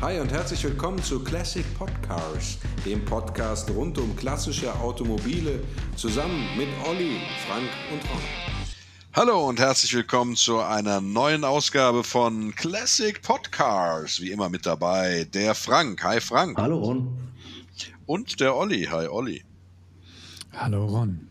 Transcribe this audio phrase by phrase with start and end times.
[0.00, 5.62] Hi und herzlich willkommen zu Classic Podcars, dem Podcast rund um klassische Automobile,
[5.96, 8.20] zusammen mit Olli, Frank und Ron.
[9.14, 14.20] Hallo und herzlich willkommen zu einer neuen Ausgabe von Classic Podcars.
[14.20, 16.02] Wie immer mit dabei der Frank.
[16.04, 16.58] Hi Frank.
[16.58, 17.16] Hallo Ron.
[18.04, 18.88] Und der Olli.
[18.90, 19.44] Hi Olli.
[20.52, 21.28] Hallo Ron.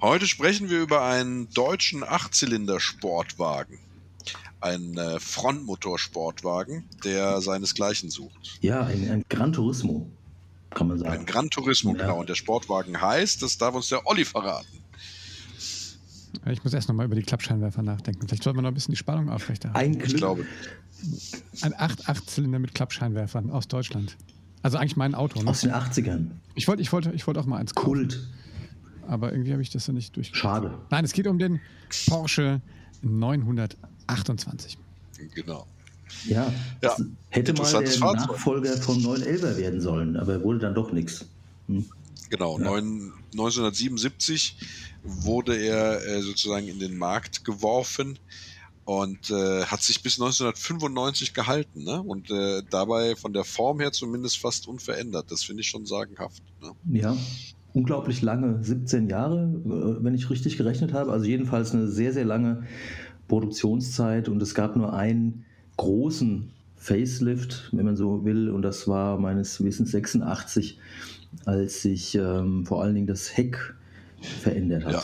[0.00, 3.78] Heute sprechen wir über einen deutschen Achtzylinder-Sportwagen.
[4.60, 8.58] Ein äh, Frontmotorsportwagen, der seinesgleichen sucht.
[8.62, 10.08] Ja, ein, ein Gran Turismo,
[10.70, 11.10] kann man sagen.
[11.20, 12.02] Ein Gran Turismo, Ja.
[12.02, 12.20] genau.
[12.20, 14.66] Und der Sportwagen heißt, das darf uns der Olli verraten.
[16.50, 18.26] Ich muss erst nochmal über die Klappscheinwerfer nachdenken.
[18.28, 19.94] Vielleicht sollte man noch ein bisschen die Spannung aufrechterhalten.
[19.94, 20.16] Ein Ich Glück.
[20.18, 20.44] glaube,
[21.62, 24.16] Ein 8-8-Zylinder mit Klappscheinwerfern aus Deutschland.
[24.62, 25.40] Also eigentlich mein Auto.
[25.42, 25.48] Ne?
[25.50, 26.28] Aus den 80ern.
[26.54, 28.28] Ich wollte ich wollte, ich wollte auch mal eins kaufen, Kult.
[29.06, 30.30] aber irgendwie habe ich das ja nicht durch.
[30.34, 30.76] Schade.
[30.90, 31.60] Nein, es geht um den
[32.08, 32.60] Porsche
[34.08, 34.78] 928.
[35.34, 35.66] genau.
[36.26, 36.52] Ja.
[36.82, 36.96] Ja,
[37.30, 38.28] Hätte mal der Fahrzeug.
[38.28, 41.26] Nachfolger vom 911er werden sollen, aber wurde dann doch nichts.
[42.30, 42.64] Genau, Ja.
[42.64, 44.56] neun, 1977
[45.02, 48.18] wurde er äh, sozusagen in den Markt geworfen
[48.84, 52.00] und äh, hat sich bis 1995 gehalten ne?
[52.02, 55.30] und äh, dabei von der Form her zumindest fast unverändert.
[55.30, 56.42] Das finde ich schon sagenhaft.
[56.62, 56.70] Ne?
[57.00, 57.16] Ja.
[57.74, 61.12] Unglaublich lange, 17 Jahre, äh, wenn ich richtig gerechnet habe.
[61.12, 62.64] Also jedenfalls eine sehr, sehr lange
[63.28, 65.44] Produktionszeit und es gab nur einen
[65.76, 70.78] großen Facelift, wenn man so will, und das war meines Wissens 86,
[71.44, 73.74] als sich ähm, vor allen Dingen das Heck
[74.20, 74.92] verändert hat.
[74.92, 75.02] Ja.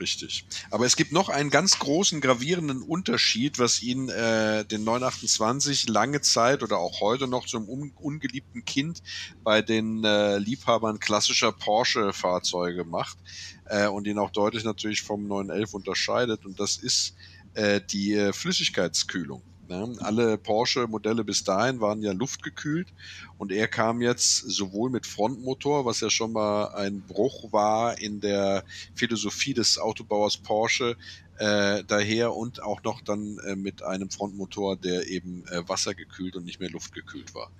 [0.00, 0.44] Richtig.
[0.70, 6.20] Aber es gibt noch einen ganz großen gravierenden Unterschied, was ihn äh, den 928 lange
[6.20, 9.02] Zeit oder auch heute noch zum un ungeliebten Kind
[9.44, 13.18] bei den äh, Liebhabern klassischer Porsche-Fahrzeuge macht
[13.66, 16.44] äh, und ihn auch deutlich natürlich vom 911 unterscheidet.
[16.44, 17.14] Und das ist
[17.54, 19.42] äh, die äh, Flüssigkeitskühlung.
[19.68, 19.96] Ne?
[20.00, 22.92] Alle Porsche-Modelle bis dahin waren ja luftgekühlt
[23.38, 28.20] und er kam jetzt sowohl mit Frontmotor, was ja schon mal ein Bruch war in
[28.20, 30.96] der Philosophie des Autobauers Porsche,
[31.38, 36.44] äh, daher und auch noch dann äh, mit einem Frontmotor, der eben äh, wassergekühlt und
[36.44, 37.50] nicht mehr luftgekühlt war.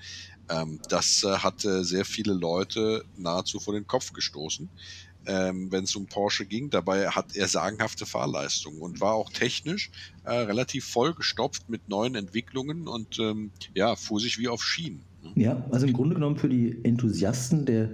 [0.49, 4.71] Ähm, das äh, hat äh, sehr viele Leute nahezu vor den Kopf gestoßen
[5.27, 6.71] ähm, wenn es um Porsche ging.
[6.71, 9.91] Dabei hat er sagenhafte Fahrleistungen und war auch technisch
[10.25, 15.03] äh, relativ vollgestopft mit neuen Entwicklungen und ähm, ja, fuhr sich wie auf Schienen.
[15.23, 15.45] Ne?
[15.45, 17.91] Ja, also im Grunde genommen für die Enthusiasten der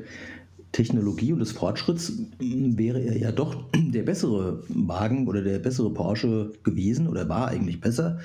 [0.73, 5.91] Technologie und des Fortschritts mh, wäre er ja doch der bessere Wagen oder der bessere
[5.91, 8.21] Porsche gewesen oder war eigentlich besser.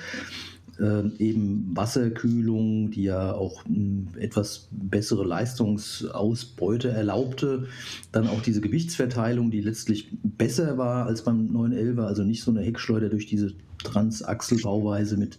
[0.78, 7.66] Ähm, eben Wasserkühlung, die ja auch mh, etwas bessere Leistungsausbeute erlaubte.
[8.12, 12.60] Dann auch diese Gewichtsverteilung, die letztlich besser war als beim 911, also nicht so eine
[12.60, 13.54] Heckschleuder durch diese
[13.84, 15.38] Transachselbauweise mit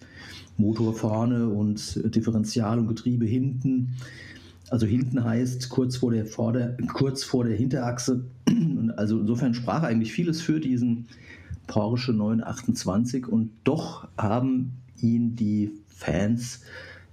[0.57, 3.93] Motor vorne und Differential und Getriebe hinten.
[4.71, 8.25] Also hinten heißt kurz vor der Vorder-, kurz vor der Hinterachse.
[8.47, 11.07] Und also insofern sprach eigentlich vieles für diesen
[11.67, 16.61] Porsche 928 und doch haben ihn die Fans,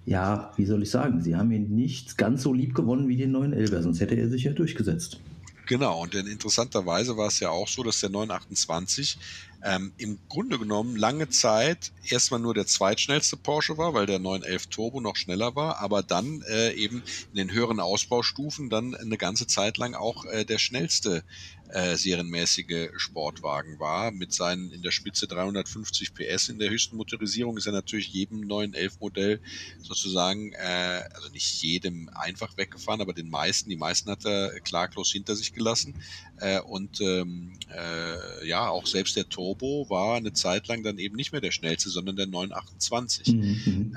[0.06, 3.34] ja, wie soll ich sagen, sie haben ihn nicht ganz so lieb gewonnen wie den
[3.34, 5.20] 911er, sonst hätte er sich ja durchgesetzt.
[5.66, 9.18] Genau, und in interessanterweise war es ja auch so, dass der 928
[9.64, 14.66] ähm, im Grunde genommen lange Zeit erstmal nur der zweitschnellste Porsche war, weil der 911
[14.66, 17.02] Turbo noch schneller war, aber dann äh, eben
[17.32, 21.24] in den höheren Ausbaustufen dann eine ganze Zeit lang auch äh, der schnellste
[21.70, 24.10] äh, serienmäßige Sportwagen war.
[24.10, 28.42] Mit seinen in der Spitze 350 PS in der höchsten Motorisierung ist er natürlich jedem
[28.42, 29.40] 911 Modell
[29.80, 35.10] sozusagen, äh, also nicht jedem einfach weggefahren, aber den meisten, die meisten hat er klaglos
[35.10, 35.94] hinter sich gelassen.
[36.38, 41.16] Äh, und ähm, äh, ja, auch selbst der Turbo war eine Zeit lang dann eben
[41.16, 43.28] nicht mehr der schnellste, sondern der 928.
[43.28, 43.94] Mhm.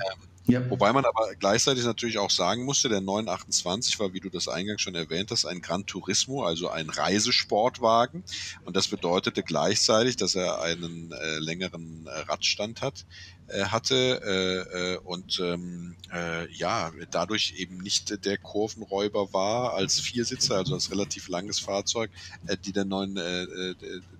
[0.48, 4.48] Ja, Wobei man aber gleichzeitig natürlich auch sagen musste, der 928 war, wie du das
[4.48, 8.24] eingangs schon erwähnt hast, ein Gran Turismo, also ein Reisesportwagen.
[8.64, 13.04] Und das bedeutete gleichzeitig, dass er einen äh, längeren äh, Radstand hat,
[13.48, 20.56] hatte äh, äh, und ähm, äh, ja, dadurch eben nicht der Kurvenräuber war als Viersitzer,
[20.56, 22.10] also als relativ langes Fahrzeug,
[22.46, 23.74] äh, die der 9, äh, äh,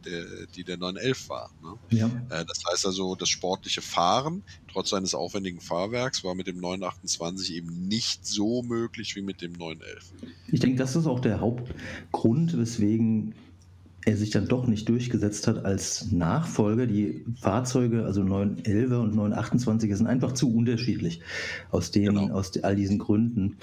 [0.05, 1.51] der, die der 911 war.
[1.63, 1.99] Ne?
[1.99, 2.07] ja.
[2.31, 4.43] Äh, Das heißt also, das sportliche Fahren,
[4.73, 9.53] trotz seines aufwendigen Fahrwerks, war mit dem 928 eben nicht so möglich wie mit dem
[9.53, 10.13] 911.
[10.51, 13.35] Ich denke, das ist auch der Hauptgrund, weswegen
[14.09, 16.87] er sich dann doch nicht durchgesetzt hat als Nachfolger.
[16.87, 21.21] Die Fahrzeuge, also 911er und 928er, sind einfach zu unterschiedlich
[21.71, 22.31] aus, den, Genau.
[22.33, 23.57] aus all diesen Gründen.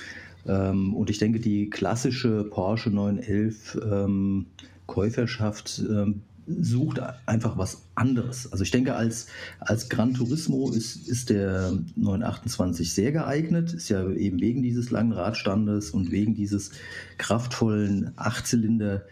[0.45, 4.45] Ähm, und ich denke, die klassische Porsche 911 ähm,
[4.85, 8.51] Käuferschaft ähm, sucht einfach was anderes.
[8.51, 9.25] Also ich denke, als,
[9.59, 15.11] als Gran Turismo ist, ist der 928 sehr geeignet, ist ja eben wegen dieses langen
[15.11, 16.69] Radstandes und wegen dieses
[17.17, 19.05] kraftvollen Achtzylinder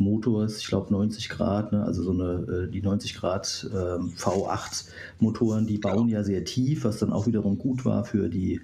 [0.00, 1.84] Motors, ich glaube 90 Grad, ne?
[1.84, 4.88] also so eine, äh, die 90 Grad ähm, V8
[5.20, 8.60] Motoren, die bauen ja sehr tief, was dann auch wiederum gut war für die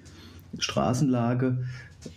[0.57, 1.63] Straßenlage.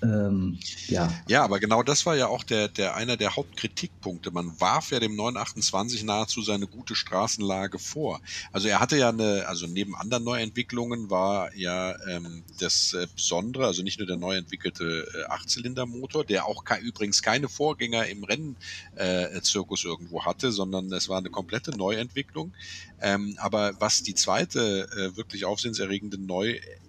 [0.02, 0.58] Ähm,
[0.88, 1.12] ja.
[1.28, 4.30] ja, aber genau das war ja auch der, der einer der Hauptkritikpunkte.
[4.30, 8.20] Man warf ja dem 928 nahezu seine gute Straßenlage vor.
[8.52, 13.66] Also er hatte ja eine, also neben anderen Neuentwicklungen war ja ähm, das äh, Besondere,
[13.66, 19.84] also nicht nur der neu entwickelte äh, Achtzylindermotor, der auch übrigens keine Vorgänger im Rennzirkus
[19.84, 22.52] äh, irgendwo hatte, sondern es war eine komplette Neuentwicklung.
[23.00, 26.83] Ähm, aber was die zweite äh, wirklich aufsehenserregende Neuentwicklung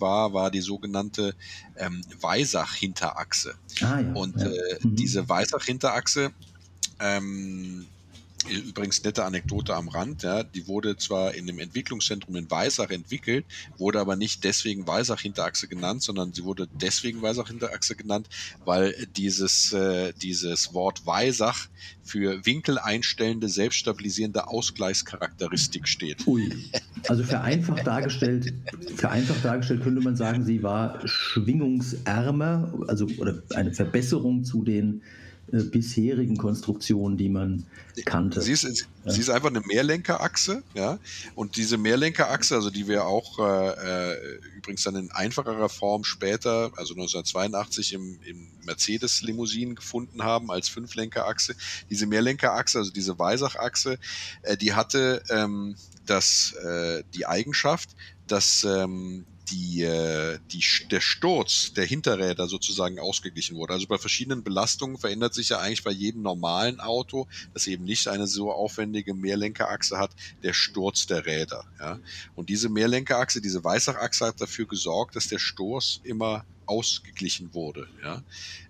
[0.00, 1.34] war, war die sogenannte
[1.76, 3.54] ähm, Weisach-Hinterachse.
[3.80, 4.46] Ah, ja, Und ja.
[4.48, 4.96] Äh, mhm.
[4.96, 6.32] diese Weisach-Hinterachse
[7.00, 7.86] ähm,
[8.48, 13.44] Übrigens nette Anekdote am Rand, ja, die wurde zwar in dem Entwicklungszentrum in Weisach entwickelt,
[13.78, 18.28] wurde aber nicht deswegen Weisach-Hinterachse genannt, sondern sie wurde deswegen Weisach-Hinterachse genannt,
[18.64, 21.68] weil dieses, äh, dieses Wort Weisach
[22.02, 26.26] für winkeleinstellende, selbststabilisierende Ausgleichscharakteristik steht.
[26.26, 26.50] Ui.
[27.08, 28.52] Also vereinfacht dargestellt,
[28.96, 35.02] vereinfacht dargestellt könnte man sagen, sie war schwingungsärmer, also oder eine Verbesserung zu den
[35.52, 37.64] äh, bisherigen Konstruktionen, die man
[38.06, 38.40] kannte.
[38.40, 39.12] Sie ist, ja.
[39.12, 40.98] sie ist einfach eine Mehrlenkerachse, ja.
[41.34, 46.70] Und diese Mehrlenkerachse, also die wir auch äh, äh übrigens dann in einfacherer Form später,
[46.76, 51.54] also 1982 im, im Mercedes-Limousinen gefunden haben als Fünflenkerachse.
[51.90, 53.98] Diese Mehrlenkerachse, also diese Weisachachse,
[54.42, 55.74] äh, die hatte ähm,
[56.06, 57.90] das, äh, die Eigenschaft,
[58.26, 63.74] dass ähm, die, äh, die, der Sturz der Hinterräder sozusagen ausgeglichen wurde.
[63.74, 68.08] Also bei verschiedenen Belastungen verändert sich ja eigentlich bei jedem normalen Auto, das eben nicht
[68.08, 70.12] eine so aufwendige Mehrlenkerachse hat,
[70.42, 71.64] der Sturz der Räder.
[71.78, 71.98] Ja?
[72.34, 77.88] Und diese Mehrlenkerachse, diese Weißachachse hat dafür gesorgt, dass der Sturz immer ausgeglichen wurde.
[78.02, 78.22] Ja?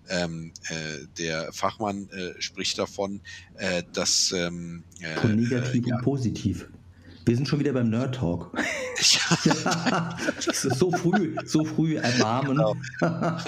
[0.09, 3.21] Ähm, äh, der Fachmann äh, spricht davon,
[3.55, 6.67] äh, dass ähm, äh, Von negativ ja, und positiv.
[7.25, 8.51] Wir sind schon wieder beim Nerd Talk.
[9.43, 10.17] Ja.
[10.51, 12.57] so früh, so früh erbarmen.
[12.57, 12.75] Genau.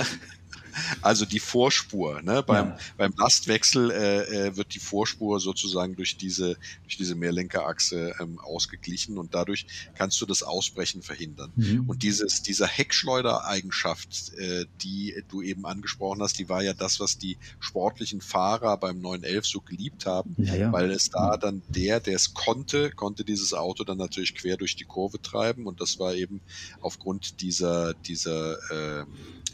[1.01, 2.22] Also die Vorspur.
[2.22, 2.44] Ne?
[2.44, 2.77] Beim, ja.
[2.98, 9.18] beim Lastwechsel äh, äh, wird die Vorspur sozusagen durch diese, durch diese Mehrlenkerachse ähm, ausgeglichen
[9.18, 11.51] und dadurch kannst du das Ausbrechen verhindern.
[11.56, 11.86] Mhm.
[11.88, 17.18] Und dieses, dieser Heckschleudereigenschaft, äh, die du eben angesprochen hast, die war ja das, was
[17.18, 20.71] die sportlichen Fahrer beim 911 so geliebt haben, ja, ja.
[20.71, 24.75] weil es da dann der, der es konnte, konnte dieses Auto dann natürlich quer durch
[24.75, 26.42] die Kurve treiben und das war eben
[26.81, 28.57] aufgrund dieser, dieser,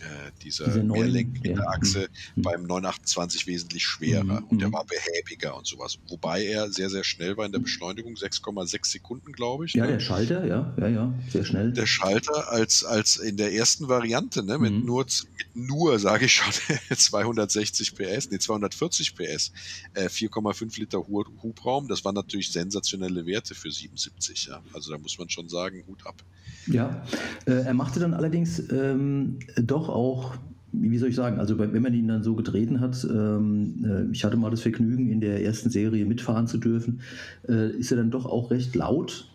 [0.01, 2.07] äh, dieser Diese Mehrlenkachse ja.
[2.36, 4.48] beim 928 wesentlich schwerer mhm.
[4.50, 4.74] und der mhm.
[4.74, 6.00] war behäbiger und sowas.
[6.07, 9.74] Wobei er sehr, sehr schnell war in der Beschleunigung, 6,6 Sekunden, glaube ich.
[9.74, 9.94] Ja, ne?
[9.94, 11.71] der Schalter, ja, ja, ja, sehr schnell.
[11.74, 14.86] Der Schalter als, als in der ersten Variante, ne, mit mhm.
[14.86, 16.51] nur, mit nur, sage ich schon,
[16.95, 19.51] 260 PS, nee, 240 PS,
[19.94, 24.62] äh, 4,5 Liter Hubraum, das waren natürlich sensationelle Werte für 77, ja.
[24.74, 26.24] Also da muss man schon sagen, Hut ab.
[26.68, 27.03] Ja,
[27.45, 30.35] äh, er machte dann allerdings ähm, doch auch
[30.73, 34.23] wie soll ich sagen, also wenn man ihn dann so getreten hat, ähm, äh, ich
[34.23, 37.01] hatte mal das Vergnügen, in der ersten Serie mitfahren zu dürfen,
[37.47, 39.29] äh, ist er dann doch auch recht laut.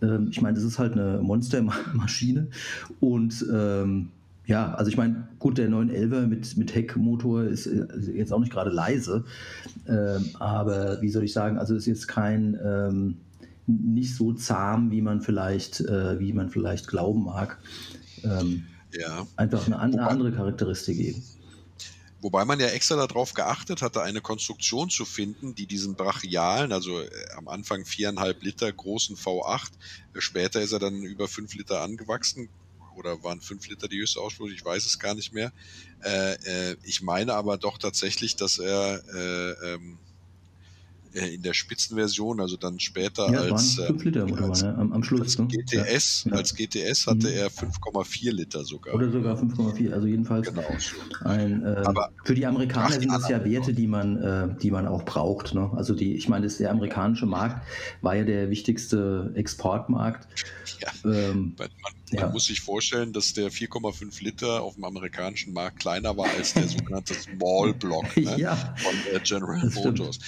[0.00, 2.48] Ähm, ich meine, das ist halt eine Monstermaschine
[3.00, 4.08] und ähm,
[4.46, 8.52] ja, also ich meine, gut, der 911er mit, mit Heckmotor ist äh, jetzt auch nicht
[8.52, 9.24] gerade leise,
[9.88, 13.16] ähm, aber wie soll ich sagen, also ist jetzt kein ähm,
[13.66, 17.58] nicht so zahm, wie man vielleicht, äh, wie man vielleicht glauben mag.
[18.22, 18.62] Ähm,
[18.98, 19.26] ja.
[19.36, 21.22] Einfach eine, eine andere Charakteristik eben.
[22.22, 27.00] Wobei man ja extra darauf geachtet hatte, eine Konstruktion zu finden, die diesen brachialen, also
[27.00, 29.68] äh, am Anfang viereinhalb Liter großen V8,
[30.14, 32.48] äh, später ist er dann über fünf Liter angewachsen,
[32.96, 35.52] oder waren fünf Liter die höchste Ausstoß, ich weiß es gar nicht mehr.
[36.02, 36.34] Äh,
[36.70, 39.98] äh, ich meine aber doch tatsächlich, dass er äh, ähm,
[41.16, 44.76] äh, in der Spitzenversion, also dann später ja, als, äh, Liter, als, ne?
[44.76, 45.46] am, am, Schluss, als ne?
[45.46, 46.32] GTS, ja.
[46.32, 47.34] als GTS hatte mhm.
[47.34, 48.94] er 5,4 Liter sogar.
[48.94, 50.62] Oder sogar 5,4, also jedenfalls genau.
[51.24, 54.86] ein, äh, Aber für die Amerikaner sind das ja Werte, die man, äh, die man
[54.86, 55.54] auch braucht.
[55.54, 55.70] Ne?
[55.74, 57.66] Also die, ich meine, der amerikanische Markt
[58.02, 60.28] war ja der wichtigste Exportmarkt.
[60.80, 61.10] Ja.
[61.10, 61.68] Ähm, man,
[62.12, 62.28] man ja.
[62.28, 66.68] muss sich vorstellen, dass der 4,5 Liter auf dem amerikanischen Markt kleiner war als der
[66.68, 68.38] sogenannte Small Block ne?
[68.38, 68.54] ja.
[68.76, 70.18] von äh, General Motors.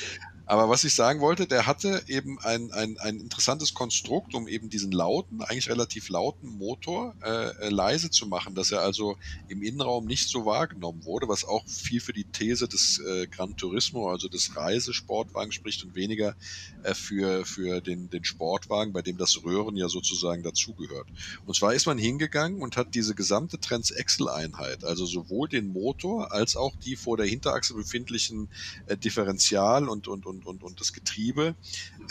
[0.49, 4.71] Aber was ich sagen wollte, der hatte eben ein, ein, ein interessantes Konstrukt, um eben
[4.71, 9.63] diesen lauten, eigentlich relativ lauten Motor äh, äh, leise zu machen, dass er also im
[9.63, 14.11] Innenraum nicht so wahrgenommen wurde, was auch viel für die These des äh, Gran Turismo,
[14.11, 16.35] also des Reisesportwagens spricht und weniger
[16.83, 21.09] äh, für, für den, den Sportwagen, bei dem das Röhren ja sozusagen dazugehört.
[21.45, 26.57] Und zwar ist man hingegangen und hat diese gesamte Transaxle-Einheit, also sowohl den Motor als
[26.57, 28.49] auch die vor der Hinterachse befindlichen
[28.87, 31.55] äh, Differential und, und, und und, und, und das Getriebe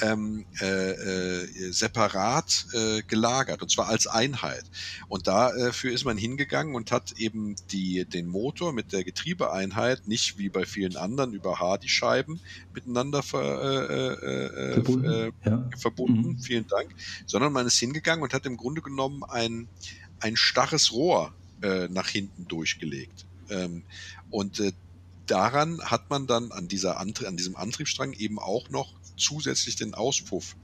[0.01, 4.63] ähm, äh, äh, separat äh, gelagert und zwar als Einheit.
[5.07, 10.38] Und dafür ist man hingegangen und hat eben die, den Motor mit der Getriebeeinheit nicht
[10.38, 12.39] wie bei vielen anderen über Hardy-Scheiben
[12.74, 15.05] miteinander ver, äh, äh, äh verbunden.
[15.05, 15.69] Äh, ja.
[15.77, 16.29] verbunden.
[16.29, 16.39] Mhm.
[16.39, 16.93] Vielen Dank.
[17.25, 19.67] Sondern man ist hingegangen und hat im Grunde genommen ein,
[20.19, 23.25] ein starres Rohr äh, nach hinten durchgelegt.
[23.50, 23.84] Ähm,
[24.29, 24.74] und äh,
[25.27, 29.93] daran hat man dann an, dieser Antrie an diesem Antriebsstrang eben auch noch zusätzlich den
[29.93, 30.55] Auspuff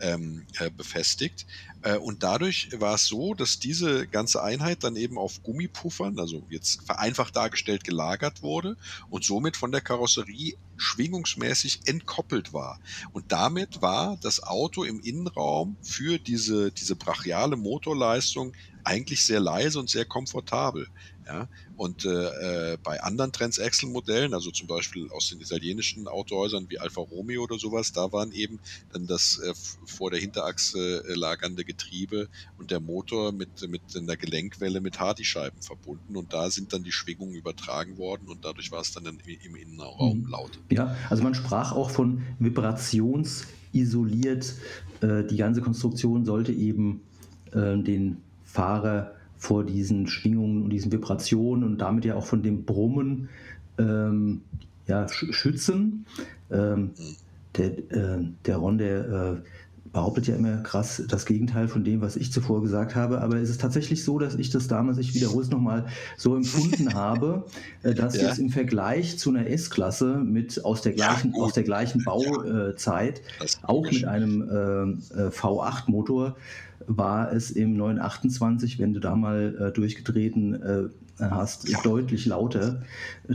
[0.00, 1.46] ähm, äh, befestigt.
[1.82, 6.46] Äh, und dadurch war es so, dass diese ganze Einheit dann eben auf Gummipuffern, also
[6.50, 8.76] jetzt vereinfacht dargestellt, gelagert wurde
[9.08, 12.80] und somit von der Karosserie schwingungsmäßig entkoppelt war.
[13.12, 19.78] Und damit war das Auto im Innenraum für diese, diese brachiale Motorleistung eigentlich sehr leise
[19.78, 20.88] und sehr komfortabel.
[21.26, 21.48] Ja?
[21.80, 27.00] Und äh, äh, bei anderen Transaxle-Modellen, also zum Beispiel aus den italienischen Autohäusern wie Alfa
[27.00, 28.58] Romeo oder sowas, da waren eben
[28.92, 29.54] dann das äh,
[29.86, 35.62] vor der Hinterachse äh, lagernde Getriebe und der Motor mit, mit einer Gelenkwelle mit Hardy-Scheiben
[35.62, 39.56] verbunden und da sind dann die Schwingungen übertragen worden und dadurch war es dann im
[39.56, 40.28] Innenraum mhm.
[40.28, 40.58] laut.
[40.70, 44.54] Ja, also man sprach auch von vibrationsisoliert.
[45.00, 47.00] Äh, die ganze Konstruktion sollte eben
[47.52, 52.64] äh, den Fahrer vor diesen Schwingungen und diesen Vibrationen und damit ja auch von dem
[52.64, 53.30] Brummen
[53.78, 54.42] ähm,
[54.86, 56.06] ja, schützen.
[56.50, 56.90] Ähm,
[57.56, 59.36] der, äh, der Ron, der äh,
[59.92, 63.20] behauptet ja immer krass das Gegenteil von dem, was ich zuvor gesagt habe.
[63.20, 66.94] Aber es ist tatsächlich so, dass ich das damals, ich wiederhole es nochmal, so empfunden
[66.94, 67.46] habe,
[67.82, 68.28] äh, dass ja.
[68.28, 73.22] jetzt im Vergleich zu einer S-Klasse mit aus der gleichen, ja, aus der gleichen Bauzeit,
[73.40, 73.46] ja.
[73.62, 76.36] auch mit einem äh, äh V8-Motor,
[76.86, 81.80] war es im 928, wenn du da mal äh, durchgetreten äh, hast, ja.
[81.82, 82.82] deutlich lauter.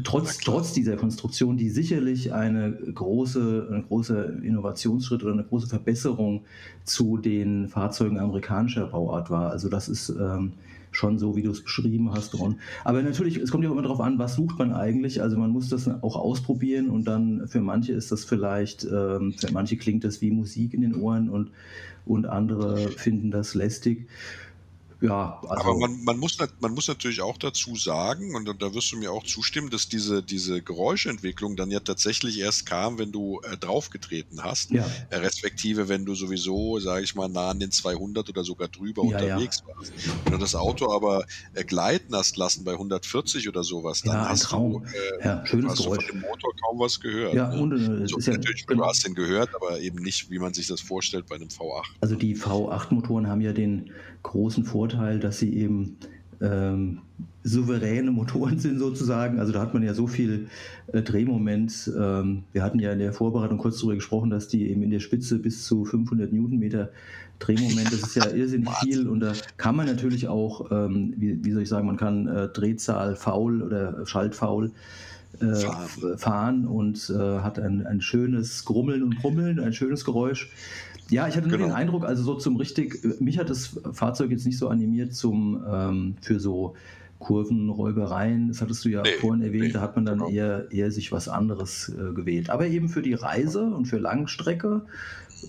[0.04, 6.45] Trotz, trotz dieser Konstruktion, die sicherlich eine große, ein großer Innovationsschritt oder eine große Verbesserung
[6.84, 9.52] zu den Fahrzeugen amerikanischer Bauart war.
[9.52, 10.54] Also das ist ähm,
[10.92, 12.60] schon so, wie du es beschrieben hast, Ron.
[12.84, 15.22] Aber natürlich, es kommt ja auch immer darauf an, was sucht man eigentlich.
[15.22, 19.52] Also man muss das auch ausprobieren und dann für manche ist das vielleicht, ähm, für
[19.52, 21.52] manche klingt das wie Musik in den Ohren und
[22.06, 24.08] und andere finden das lästig.
[25.02, 28.92] Ja, also Aber man, man, muss, man muss natürlich auch dazu sagen, und da wirst
[28.92, 33.42] du mir auch zustimmen, dass diese, diese Geräuschentwicklung dann ja tatsächlich erst kam, wenn du
[33.42, 34.86] äh, draufgetreten hast, ja.
[35.10, 39.04] äh, respektive wenn du sowieso, sage ich mal, nah an den 200 oder sogar drüber
[39.06, 39.76] ja, unterwegs ja.
[39.76, 39.94] warst.
[40.24, 44.30] Wenn du das Auto aber äh, gleiten hast lassen bei 140 oder sowas, dann ja,
[44.30, 44.72] hast Traum.
[44.72, 46.06] du, äh, ja, schönes hast Geräusch.
[46.06, 47.34] von dem Motor kaum was gehört.
[47.34, 47.62] Ja, ne?
[47.62, 48.84] und äh, so, natürlich, genau.
[48.84, 51.84] du hast den gehört, aber eben nicht, wie man sich das vorstellt bei einem V8.
[52.02, 53.92] Also die V8-Motoren haben ja den
[54.24, 55.98] großen Vorteil, dass sie eben
[56.42, 57.00] ähm,
[57.44, 59.40] souveräne Motoren sind sozusagen.
[59.40, 60.48] Also da hat man ja so viel
[60.88, 61.92] äh, Drehmoment.
[61.98, 65.00] Ähm, wir hatten ja in der Vorbereitung kurz darüber gesprochen, dass die eben in der
[65.00, 66.90] Spitze bis zu 500 Newtonmeter
[67.40, 71.52] Drehmoment, das ist ja irrsinnig viel und da kann man natürlich auch, ähm, wie, wie,
[71.52, 74.72] soll ich sagen, man kann äh, Drehzahl faul oder Schaltfaul
[75.42, 76.18] äh, fahren.
[76.18, 76.68] fahren.
[76.68, 80.50] und äh, hat ein, ein schönes Grummeln und Brummeln, ein schönes Geräusch.
[81.10, 81.70] Ja, ich hatte nur genau.
[81.70, 85.64] den Eindruck, also so zum richtig, mich hat das Fahrzeug jetzt nicht so animiert zum
[85.70, 86.76] ähm, für so
[87.20, 90.30] Kurvenräubereien, das hattest du ja nee, vorhin erwähnt, nee, da hat man dann genau.
[90.30, 92.50] eher, eher sich was anderes äh, gewählt.
[92.50, 94.82] Aber eben für die Reise und für Langstrecke,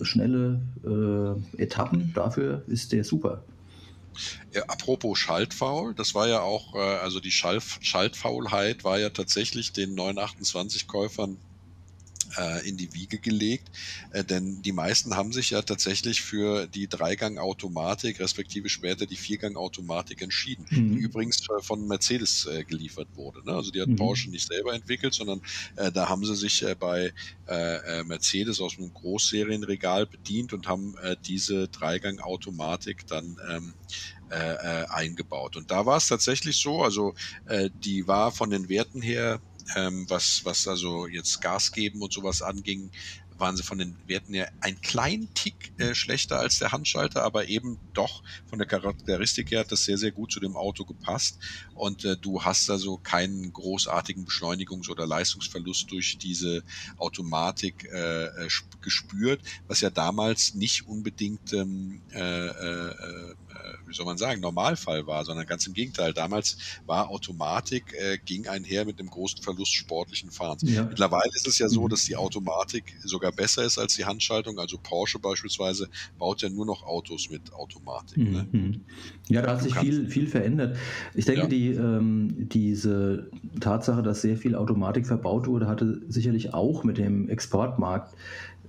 [0.01, 3.43] schnelle äh, Etappen, dafür ist der super.
[4.53, 9.73] Ja, apropos Schaltfaul, das war ja auch, äh, also die Schalf Schaltfaulheit war ja tatsächlich
[9.73, 11.37] den 928-Käufern
[12.37, 13.69] äh, in die Wiege gelegt,
[14.11, 20.21] äh, denn die meisten haben sich ja tatsächlich für die Dreigang-Automatik respektive später die Viergang-Automatik
[20.21, 20.95] entschieden, mhm.
[20.95, 23.45] die übrigens äh, von Mercedes äh, geliefert wurde.
[23.45, 23.53] Ne?
[23.53, 23.95] Also die hat mhm.
[23.95, 25.41] Porsche nicht selber entwickelt, sondern
[25.75, 27.13] äh, da haben sie sich bei
[28.05, 33.73] Mercedes aus einem Großserienregal bedient und haben diese Dreigang-Automatik dann ähm,
[34.29, 35.55] äh, äh, eingebaut.
[35.55, 37.13] Und da war es tatsächlich so, also
[37.45, 39.39] äh, die war von den Werten her
[39.75, 42.91] ähm, was, was also jetzt Gas geben und sowas anging,
[43.39, 47.47] waren sie von den Werten her ein kleinen Tick äh, schlechter als der Handschalter, aber
[47.47, 51.39] eben doch von der Charakteristik her hat das sehr, sehr gut zu dem Auto gepasst.
[51.75, 56.63] Und äh, du hast also keinen großartigen Beschleunigungs- oder Leistungsverlust durch diese
[56.97, 58.49] Automatik äh, äh
[58.81, 63.35] gespürt, was ja damals nicht unbedingt ähm, äh, äh, äh
[63.85, 66.13] wie soll man sagen, Normalfall war, sondern ganz im Gegenteil.
[66.13, 70.63] Damals war Automatik, äh, ging einher mit einem großen Verlust sportlichen Fahrens.
[70.63, 70.83] Ja.
[70.83, 71.89] Mittlerweile ist es ja so, mhm.
[71.89, 74.59] dass die Automatik sogar besser ist als die Handschaltung.
[74.59, 78.17] Also Porsche beispielsweise baut ja nur noch Autos mit Automatik.
[78.17, 78.47] Ne?
[78.51, 78.81] Mhm.
[79.29, 80.77] Ja, da hat sich viel, viel verändert.
[81.13, 81.47] Ich denke, ja.
[81.47, 87.29] die, ähm, diese Tatsache, dass sehr viel Automatik verbaut wurde, hatte sicherlich auch mit dem
[87.29, 88.17] Exportmarkt äh,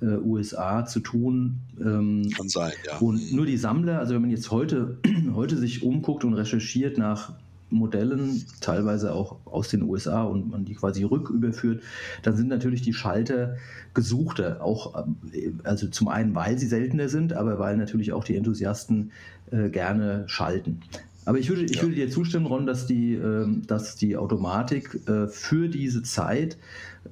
[0.07, 1.61] USA zu tun.
[1.81, 2.99] Ähm, Kann sein, ja.
[2.99, 4.99] Und nur die Sammler, also wenn man jetzt heute,
[5.35, 7.33] heute sich umguckt und recherchiert nach
[7.71, 11.83] Modellen, teilweise auch aus den USA und man die quasi rücküberführt,
[12.23, 13.57] dann sind natürlich die Schalter
[13.95, 14.63] gesuchter.
[14.63, 19.13] Auch, äh, also zum einen, weil sie seltener sind, aber weil natürlich auch die Enthusiasten
[19.51, 20.81] äh, gerne schalten.
[21.25, 21.83] Aber ich würde, ich ja.
[21.83, 26.57] würde dir zustimmen, Ron, dass die, äh, dass die Automatik äh, für diese Zeit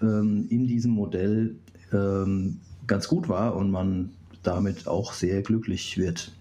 [0.00, 1.56] ähm, in diesem Modell
[1.92, 4.10] ähm, ganz gut war und man
[4.42, 6.32] damit auch sehr glücklich wird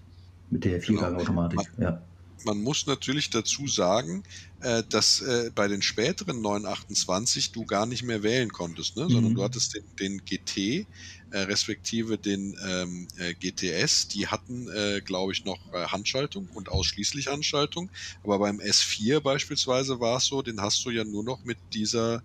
[0.50, 1.00] mit der genau.
[1.00, 1.60] Viergangautomatik.
[1.76, 1.90] Genau.
[1.90, 2.02] Ja.
[2.44, 4.24] Man muss natürlich dazu sagen,
[4.62, 9.08] äh, dass äh, bei den späteren 928 du gar nicht mehr wählen konntest, ne?
[9.10, 9.36] sondern mhm.
[9.36, 10.86] du hattest den, den GT,
[11.32, 16.70] äh, respektive den ähm, äh, GTS, die hatten, äh, glaube ich, noch äh, Handschaltung und
[16.70, 17.90] ausschließlich Handschaltung.
[18.24, 22.22] Aber beim S4 beispielsweise war es so, den hast du ja nur noch mit dieser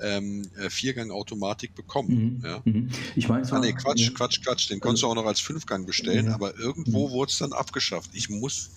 [0.00, 2.38] ähm, äh, Viergang-Automatik bekommen.
[2.38, 2.44] Mhm.
[2.44, 2.62] Ja.
[2.64, 2.88] Mhm.
[3.14, 4.10] Ich meine, ah, nee, Quatsch, ja.
[4.10, 4.70] Quatsch, Quatsch.
[4.70, 6.34] Den konntest also, du auch noch als Fünfgang bestellen, ja.
[6.34, 7.12] aber irgendwo mhm.
[7.12, 8.10] wurde es dann abgeschafft.
[8.14, 8.70] Ich muss,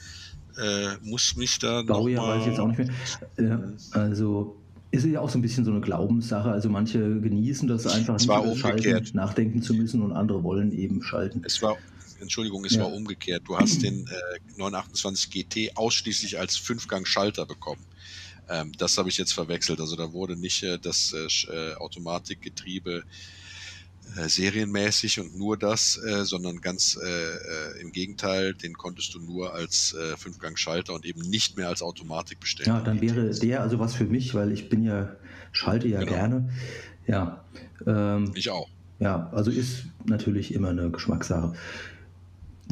[0.57, 2.89] äh, muss mich da Baujahr weiß ich jetzt auch nicht
[3.37, 3.73] mehr.
[3.91, 4.57] also
[4.91, 6.49] ist ja auch so ein bisschen so eine Glaubenssache.
[6.49, 11.03] Also manche genießen das einfach es nicht schalten, nachdenken zu müssen und andere wollen eben
[11.03, 11.41] schalten.
[11.45, 11.77] Es war
[12.21, 12.81] Entschuldigung, es ja.
[12.81, 13.43] war umgekehrt.
[13.45, 17.81] Du hast den äh, 928 GT ausschließlich als Fünfgang-Schalter bekommen.
[18.49, 19.79] Ähm, das habe ich jetzt verwechselt.
[19.79, 23.03] Also da wurde nicht äh, das äh, äh Automatikgetriebe
[24.17, 29.53] äh, serienmäßig und nur das, äh, sondern ganz äh, im Gegenteil, den konntest du nur
[29.53, 32.69] als Fünfgang-Schalter und eben nicht mehr als Automatik bestellen.
[32.69, 35.15] Ja, dann wäre der also was für mich, weil ich bin ja,
[35.51, 36.11] schalte ja genau.
[36.11, 36.49] gerne.
[37.07, 37.45] Ja.
[37.85, 38.69] Ähm, ich auch.
[38.99, 41.53] Ja, also ist natürlich immer eine Geschmackssache.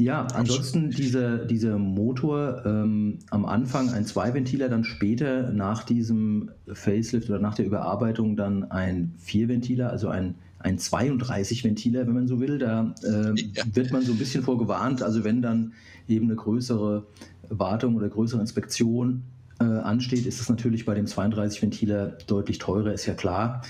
[0.00, 7.30] Ja, ansonsten dieser, dieser Motor ähm, am Anfang ein Zweiventiler, dann später nach diesem Facelift
[7.30, 12.58] oder nach der Überarbeitung dann ein Vierventiler, also ein, ein 32-Ventiler, wenn man so will.
[12.58, 13.62] Da äh, ja.
[13.72, 15.00] wird man so ein bisschen vorgewarnt.
[15.02, 15.74] Also wenn dann
[16.08, 17.06] eben eine größere
[17.50, 19.22] Wartung oder größere Inspektion
[19.60, 23.62] äh, ansteht, ist es natürlich bei dem 32-Ventiler deutlich teurer, ist ja klar.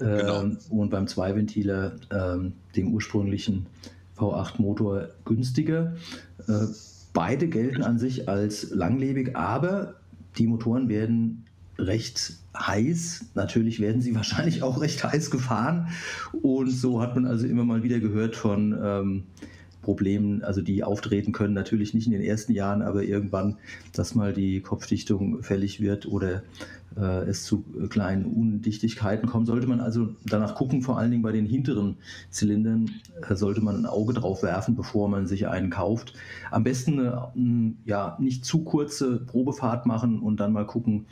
[0.00, 0.44] Äh, genau.
[0.70, 3.66] Und beim Zweiventiler, ähm, dem ursprünglichen
[4.18, 5.96] V8-Motor günstiger.
[6.46, 6.66] Äh,
[7.12, 9.94] beide gelten an sich als langlebig, aber
[10.36, 11.44] die Motoren werden
[11.78, 13.26] recht heiß.
[13.34, 15.88] Natürlich werden sie wahrscheinlich auch recht heiß gefahren.
[16.42, 19.22] Und so hat man also immer mal wieder gehört von ähm,
[19.82, 21.54] Problemen, also die auftreten können.
[21.54, 23.56] Natürlich nicht in den ersten Jahren, aber irgendwann,
[23.92, 26.42] dass mal die Kopfdichtung fällig wird oder
[26.96, 31.46] es zu kleinen Undichtigkeiten kommt, sollte man also danach gucken, vor allen Dingen bei den
[31.46, 31.96] hinteren
[32.30, 32.90] Zylindern
[33.28, 36.14] äh, sollte man ein Auge drauf werfen, bevor man sich einen kauft.
[36.50, 41.06] Am besten eine ja, nicht zu kurze Probefahrt machen und dann mal gucken,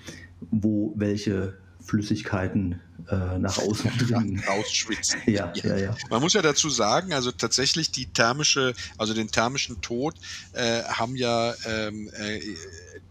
[0.50, 1.54] wo welche
[1.86, 4.42] Flüssigkeiten äh, nach außen dringen.
[4.46, 5.20] Rausschwitzen.
[5.26, 9.80] Ja, ja, ja, Man muss ja dazu sagen, also tatsächlich die thermische, also den thermischen
[9.80, 10.14] Tod
[10.52, 12.40] äh, haben ja ähm, äh,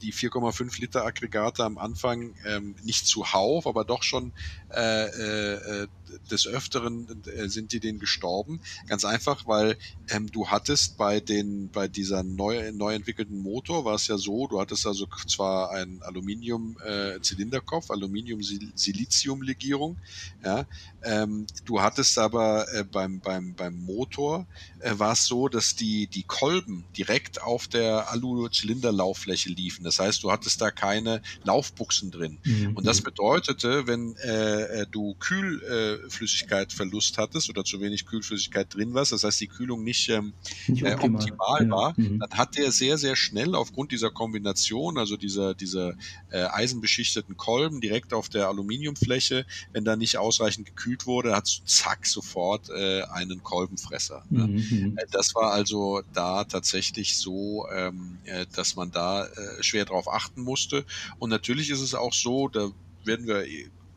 [0.02, 4.34] die 4,5 Liter Aggregate am Anfang ähm, nicht zuhauf, aber doch schon
[4.74, 5.88] äh, äh,
[6.32, 8.62] des Öfteren äh, sind die denen gestorben.
[8.88, 9.78] Ganz einfach, weil
[10.10, 14.48] ähm, du hattest bei den bei dieser neu, neu entwickelten Motor war es ja so,
[14.48, 19.98] du hattest also zwar einen Aluminium äh, Zylinderkopf, Aluminium Silizium Legierung,
[20.44, 20.66] ja,
[21.04, 24.48] ähm, du hattest aber äh, beim beim beim Motor
[24.80, 29.84] äh, war es so, dass die die Kolben direkt auf der Alu Zylinderlauffläche liefen.
[29.84, 32.40] Das heißt, du hattest da keine Laufbuchsen drin.
[32.44, 32.76] Mhm.
[32.76, 38.94] Und das bedeutete, wenn äh, äh, du Kühlflüssigkeitverlust äh, hattest oder zu wenig Kühlflüssigkeit drin
[38.94, 40.34] warst, das heißt die Kühlung nicht, ähm,
[40.68, 41.70] nicht äh, optimal, ja.
[41.70, 42.20] war, mhm.
[42.20, 45.94] dann hat der sehr, sehr schnell aufgrund dieser Kombination, also dieser, dieser
[46.30, 52.06] äh, eisenbeschichteten Kolben direkt auf der Aluminiumfläche, wenn da nicht ausreichend gekühlt wurde, hat zack
[52.06, 54.26] sofort äh, einen Kolbenfresser.
[54.30, 54.48] Ne?
[54.48, 54.98] Mhm.
[54.98, 60.08] Äh, das war also da tatsächlich so, ähm, äh, dass man da äh, schwer drauf
[60.12, 60.86] achten musste.
[61.20, 62.72] Und natürlich ist es auch so, da
[63.04, 63.46] werden wir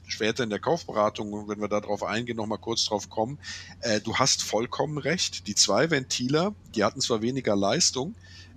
[0.08, 3.38] später in der Kaufberatung, wenn wir darauf eingehen, nochmal kurz drauf kommen.
[3.80, 5.46] Äh, du hast vollkommen recht.
[5.46, 8.14] Die zwei Ventiler, die hatten zwar weniger Leistung,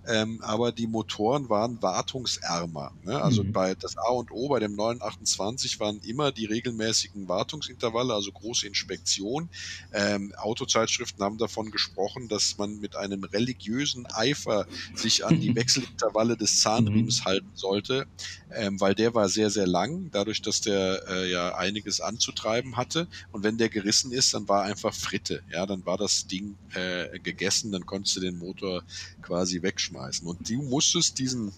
[0.07, 2.91] ähm, aber die Motoren waren wartungsärmer.
[3.03, 3.21] Ne?
[3.21, 3.51] Also mhm.
[3.51, 8.65] bei das A und O bei dem 928 waren immer die regelmäßigen Wartungsintervalle, also große
[8.65, 9.49] Inspektion.
[9.93, 16.35] Ähm, Autozeitschriften haben davon gesprochen, dass man mit einem religiösen Eifer sich an die Wechselintervalle
[16.35, 17.25] des Zahnriems mhm.
[17.25, 18.07] halten sollte,
[18.53, 23.07] ähm, weil der war sehr, sehr lang, dadurch, dass der äh, ja einiges anzutreiben hatte.
[23.31, 25.43] Und wenn der gerissen ist, dann war einfach Fritte.
[25.51, 28.83] Ja, dann war das Ding äh, gegessen, dann konntest du den Motor
[29.21, 29.90] quasi wegschmeißen.
[30.27, 31.51] Und du musstest diesen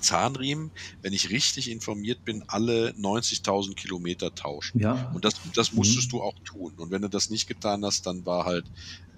[0.00, 0.70] Zahnriemen,
[1.02, 4.80] wenn ich richtig informiert bin, alle 90.000 Kilometer tauschen.
[4.80, 5.10] Ja.
[5.14, 6.18] Und das, das musstest mhm.
[6.18, 6.72] du auch tun.
[6.76, 8.64] Und wenn du das nicht getan hast, dann war halt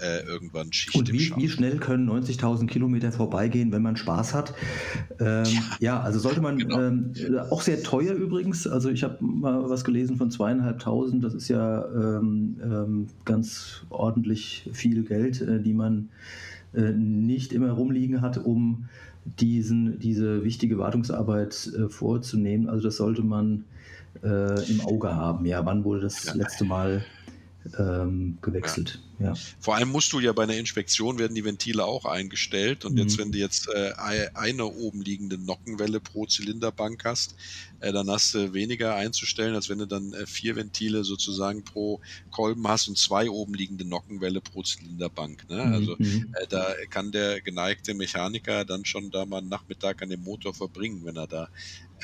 [0.00, 4.54] äh, irgendwann Schicht Und wie, wie schnell können 90.000 Kilometer vorbeigehen, wenn man Spaß hat?
[5.20, 5.62] Ähm, ja.
[5.80, 6.00] ja.
[6.00, 6.80] also sollte man, genau.
[6.80, 7.14] ähm,
[7.50, 11.84] auch sehr teuer übrigens, also ich habe mal was gelesen von zweieinhalbtausend, das ist ja
[11.86, 18.88] ähm, ähm ganz ordentlich viel Geld, äh, die man äh, nicht immer rumliegen hat, um
[19.24, 22.68] diesen, diese wichtige Wartungsarbeit äh, vorzunehmen.
[22.68, 23.64] Also das sollte man
[24.22, 25.46] äh, im Auge haben.
[25.46, 27.04] Ja, wann wurde das letzte Mal
[27.78, 29.00] ähm, gewechselt.
[29.02, 29.11] Ja.
[29.18, 29.34] Ja.
[29.60, 32.98] Vor allem musst du ja bei einer Inspektion werden die Ventile auch eingestellt und mhm.
[32.98, 33.92] jetzt, wenn du jetzt äh,
[34.34, 37.34] eine oben liegende Nockenwelle pro Zylinderbank hast,
[37.80, 42.00] äh, dann hast du weniger einzustellen, als wenn du dann äh, vier Ventile sozusagen pro
[42.30, 45.48] Kolben hast und zwei oben liegende Nockenwelle pro Zylinderbank.
[45.48, 45.64] Ne?
[45.64, 45.72] Mhm.
[45.72, 46.34] Also mhm.
[46.40, 50.54] äh, da kann der geneigte Mechaniker dann schon da mal einen Nachmittag an dem Motor
[50.54, 51.48] verbringen, wenn er da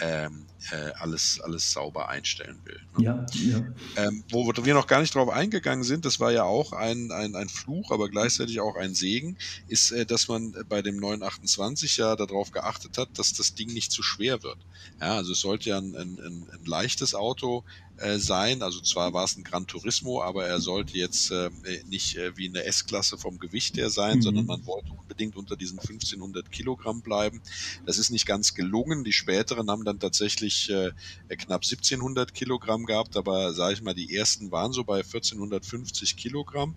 [0.01, 2.81] ähm, äh, alles, alles sauber einstellen will.
[2.97, 3.05] Ne?
[3.05, 3.65] Ja, ja.
[3.97, 7.35] Ähm, wo wir noch gar nicht drauf eingegangen sind, das war ja auch ein, ein,
[7.35, 12.17] ein Fluch, aber gleichzeitig auch ein Segen, ist, äh, dass man bei dem 928 ja
[12.17, 14.59] darauf geachtet hat, dass das Ding nicht zu schwer wird.
[15.01, 17.65] Ja, also es sollte ja ein, ein, ein leichtes Auto
[17.99, 18.63] äh, sein.
[18.63, 21.51] Also zwar war es ein Gran Turismo, aber er sollte jetzt äh,
[21.87, 24.23] nicht äh, wie eine S-Klasse vom Gewicht her sein, mhm.
[24.23, 27.41] sondern man wollte unbedingt unter diesen 1500 Kilogramm bleiben.
[27.87, 29.05] Das ist nicht ganz gelungen.
[29.05, 30.93] Die späteren haben dann tatsächlich äh,
[31.29, 36.77] knapp 1700 Kilogramm gehabt, aber sage ich mal, die ersten waren so bei 1450 Kilogramm.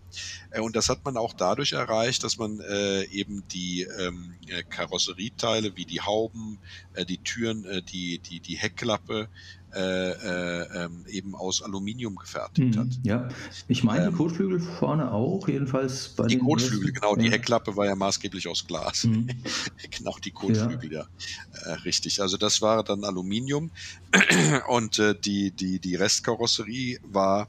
[0.50, 4.64] Äh, und das hat man auch dadurch erreicht, dass man äh, eben die ähm, äh,
[4.64, 6.60] Karosserieteile wie die Hauben,
[6.94, 9.30] äh, die Türen, äh, die, die, die Heckklappe,
[9.74, 12.88] äh, äh, ähm, eben aus Aluminium gefertigt mhm, hat.
[13.04, 13.30] Ja,
[13.68, 17.16] ich meine ähm, die Kotflügel vorne auch, jedenfalls bei die den Kotflügel, genau.
[17.16, 17.22] Ja.
[17.24, 19.06] Die Heckklappe war ja maßgeblich aus Glas.
[19.06, 19.30] Mhm.
[19.98, 21.06] genau, die Kotflügel, ja.
[21.54, 21.72] ja.
[21.72, 22.22] Äh, richtig.
[22.22, 23.72] Also das war dann Aluminium
[24.68, 27.48] und äh, die, die, die Restkarosserie war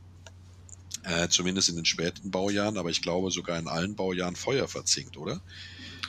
[1.03, 5.41] äh, zumindest in den späten Baujahren, aber ich glaube sogar in allen Baujahren feuerverzinkt, oder?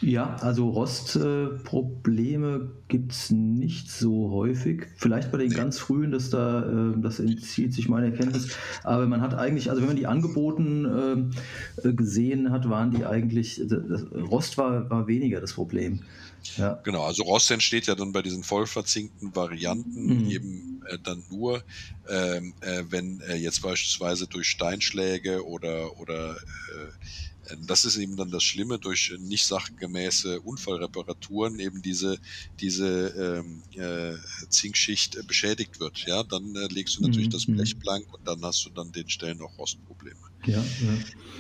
[0.04, 4.86] Ja, also Rostprobleme äh, gibt es nicht so häufig.
[4.98, 8.50] Vielleicht bei den ganz frühen, das da, äh, das entzieht sich meine Erkenntnis.
[8.84, 11.32] Aber man hat eigentlich, also wenn man die angeboten
[11.84, 13.62] äh, gesehen hat, waren die eigentlich,
[14.14, 16.02] Rost war, war weniger das Problem.
[16.58, 16.80] Ja.
[16.84, 20.30] Genau, also Rost entsteht ja dann bei diesen vollverzinkten Varianten mhm.
[20.30, 21.64] eben äh, dann nur,
[22.10, 26.92] ähm, äh, wenn äh, jetzt beispielsweise durch Steinschläge oder, oder äh,
[27.66, 32.18] das ist eben dann das Schlimme durch nicht sachgemäße Unfallreparaturen eben diese,
[32.60, 34.16] diese ähm, äh,
[34.50, 36.06] Zinkschicht äh, beschädigt wird.
[36.06, 37.32] Ja, dann äh, legst du natürlich mhm.
[37.32, 40.16] das Blech blank und dann hast du dann den Stellen auch Rostprobleme.
[40.46, 40.64] Ja,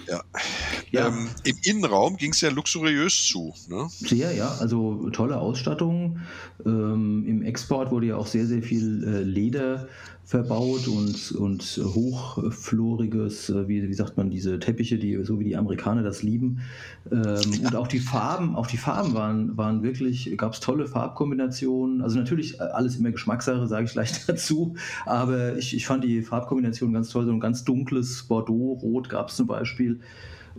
[0.08, 0.24] ja.
[0.92, 1.08] ja.
[1.08, 3.54] Ähm, Im Innenraum ging es ja luxuriös zu.
[3.68, 3.88] Ne?
[3.90, 6.20] Sehr, ja, also tolle Ausstattung.
[6.66, 9.90] Ähm, Im Export wurde ja auch sehr, sehr viel äh, Leder
[10.26, 15.58] verbaut und, und hochfloriges, äh, wie, wie sagt man, diese Teppiche, die so wie die
[15.58, 16.62] Amerikaner das lieben.
[17.12, 22.02] Ähm, und auch die Farben, auch die Farben waren, waren wirklich, gab es tolle Farbkombinationen.
[22.02, 24.76] Also natürlich äh, alles immer Geschmackssache, sage ich gleich dazu.
[25.06, 27.26] Aber ich, ich fand die Farbkombination ganz toll.
[27.26, 30.00] So ein ganz dunkles Bordeaux-Rot gab es zum Beispiel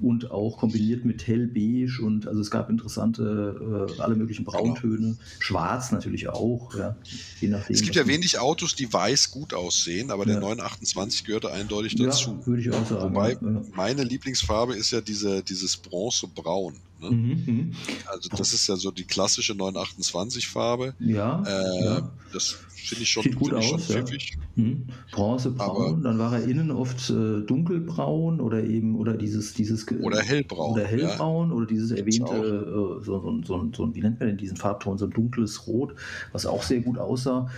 [0.01, 4.59] und auch kombiniert mit hellbeige und also es gab interessante, äh, alle möglichen genau.
[4.59, 5.17] Brauntöne, genau.
[5.39, 6.97] schwarz natürlich auch, ja,
[7.41, 7.75] je nachdem.
[7.75, 12.39] Es gibt ja wenig Autos, die weiß gut aussehen, aber der 928 gehörte eindeutig dazu.
[12.41, 13.03] Ja, würde ich auch sagen.
[13.03, 13.39] Wobei
[13.75, 16.75] meine Lieblingsfarbe ist ja diese, dieses Bronzebraun.
[17.11, 17.17] Ne?
[17.17, 17.73] Mhm, mhm,
[18.07, 20.95] also das ist ja so die klassische 928-Farbe.
[20.99, 22.11] Ja, äh, ja.
[22.33, 24.37] Das finde ich schon, Sieht gut aus, schon pfiffig.
[24.57, 24.62] Ja.
[24.62, 24.87] Mhm.
[25.12, 30.73] Bronzebraun, dann war er innen oft äh, dunkelbraun oder eben oder dieses dieses oder hellbraun
[30.73, 31.55] oder hellbraun ja.
[31.55, 35.07] oder dieses erwähnte äh, so, so, so, so, wie nennt man denn diesen Farbton so
[35.07, 35.95] ein dunkles Rot,
[36.33, 37.51] was auch sehr gut aussah.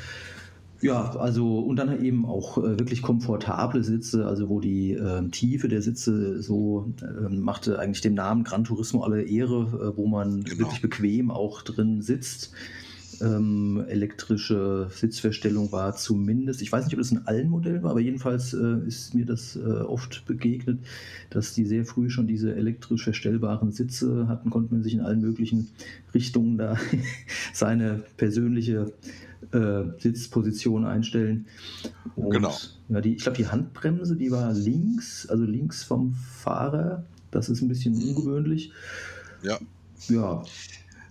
[0.81, 5.69] Ja, also und dann eben auch äh, wirklich komfortable Sitze, also wo die äh, Tiefe
[5.69, 10.45] der Sitze so äh, machte eigentlich dem Namen Gran Turismo alle Ehre, äh, wo man
[10.45, 10.59] genau.
[10.59, 12.53] wirklich bequem auch drin sitzt.
[13.21, 18.01] Ähm, elektrische Sitzverstellung war zumindest, ich weiß nicht, ob das in allen Modellen war, aber
[18.01, 20.79] jedenfalls äh, ist mir das äh, oft begegnet,
[21.31, 25.21] dass die sehr früh schon diese elektrisch verstellbaren Sitze hatten, konnte man sich in allen
[25.21, 25.69] möglichen
[26.15, 26.77] Richtungen da
[27.53, 28.93] seine persönliche
[29.53, 31.47] äh, Sitzposition einstellen.
[32.15, 32.55] Und, Genau.
[32.89, 37.05] Ja, die, ich glaube, die Handbremse, die war links, also links vom Fahrer.
[37.31, 38.73] Das ist ein bisschen ungewöhnlich.
[39.43, 39.59] Ja.
[40.09, 40.43] Ja,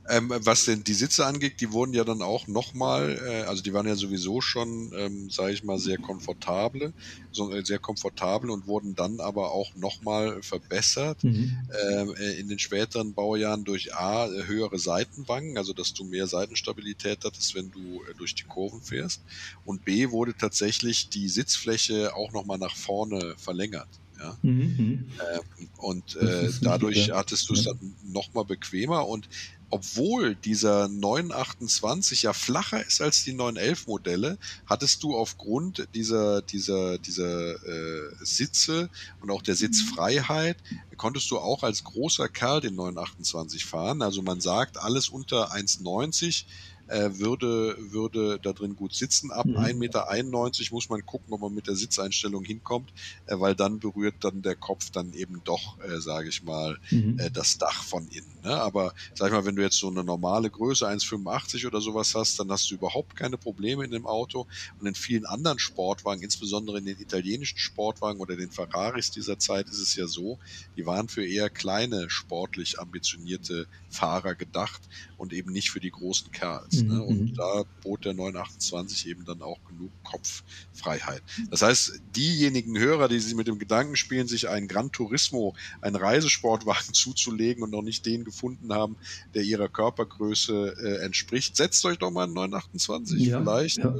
[0.07, 3.73] Ähm, was denn die Sitze angeht, die wurden ja dann auch nochmal, äh, also die
[3.73, 6.93] waren ja sowieso schon, ähm, sage ich mal, sehr komfortable,
[7.31, 11.57] so, äh, sehr komfortabel und wurden dann aber auch nochmal verbessert mhm.
[11.91, 17.25] ähm, äh, in den späteren Baujahren durch A, höhere Seitenwangen, also dass du mehr Seitenstabilität
[17.25, 19.23] hattest, wenn du äh, durch die Kurven fährst.
[19.65, 23.89] Und B, wurde tatsächlich die Sitzfläche auch nochmal nach vorne verlängert.
[24.19, 24.37] Ja?
[24.41, 24.51] Mhm.
[24.51, 25.05] mhm.
[25.19, 29.27] Ähm, und äh, dadurch hattest du es dann nochmal bequemer und
[29.69, 36.97] obwohl dieser 928 ja flacher ist als die 911 Modelle, hattest du aufgrund dieser, dieser,
[36.97, 38.89] dieser äh, Sitze
[39.21, 40.57] und auch der Sitzfreiheit,
[40.97, 44.01] konntest du auch als großer Kerl den 928 fahren.
[44.01, 46.45] Also man sagt, alles unter 1,90
[46.87, 49.31] äh, würde, würde da drin gut sitzen.
[49.31, 49.57] Ab Mhm.
[49.57, 52.91] 1,91 Meter muss man gucken, ob man mit der Sitzeinstellung hinkommt,
[53.25, 57.19] äh, weil dann berührt dann der Kopf dann eben doch, äh, sage ich mal, Mhm.
[57.19, 58.39] äh, das Dach von innen.
[58.43, 58.55] Ne?
[58.59, 62.39] Aber sag ich mal, wenn du jetzt so eine normale Größe 1,85 oder sowas hast,
[62.39, 64.47] dann hast du überhaupt keine Probleme in dem Auto.
[64.77, 69.69] Und in vielen anderen Sportwagen, insbesondere in den italienischen Sportwagen oder den Ferraris dieser Zeit,
[69.69, 70.39] ist es ja so,
[70.75, 76.31] die waren für eher kleine, sportlich ambitionierte Fahrer gedacht und eben nicht für die großen
[76.31, 76.74] Kerls.
[76.83, 76.95] Ne?
[76.95, 77.33] Mhm, Und mhm.
[77.35, 81.21] da bot der 928 eben dann auch genug Kopffreiheit.
[81.49, 85.95] Das heißt, diejenigen Hörer, die sich mit dem Gedanken spielen, sich einen Gran Turismo, einen
[85.95, 88.95] Reisesportwagen zuzulegen und noch nicht den gefunden haben,
[89.33, 93.19] der ihrer Körpergröße äh, entspricht, setzt euch doch mal einen 928.
[93.19, 93.95] Ja, Vielleicht ja.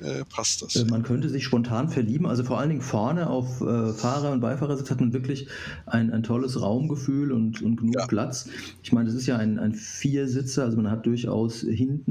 [0.00, 0.76] Äh, passt das.
[0.76, 2.26] Äh, Man könnte sich spontan verlieben.
[2.26, 5.48] Also vor allen Dingen vorne auf äh, Fahrer- und Beifahrersitz hat man wirklich
[5.86, 8.06] ein, ein tolles Raumgefühl und, und genug Ja.
[8.06, 8.48] Platz.
[8.82, 12.09] Ich meine, das ist ja ein, ein Viersitzer, also man hat durchaus hinten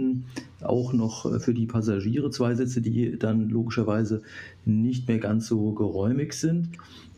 [0.61, 4.21] auch noch äh, für die Passagiere zwei Sitze, die dann logischerweise
[4.65, 6.69] nicht mehr ganz so geräumig sind.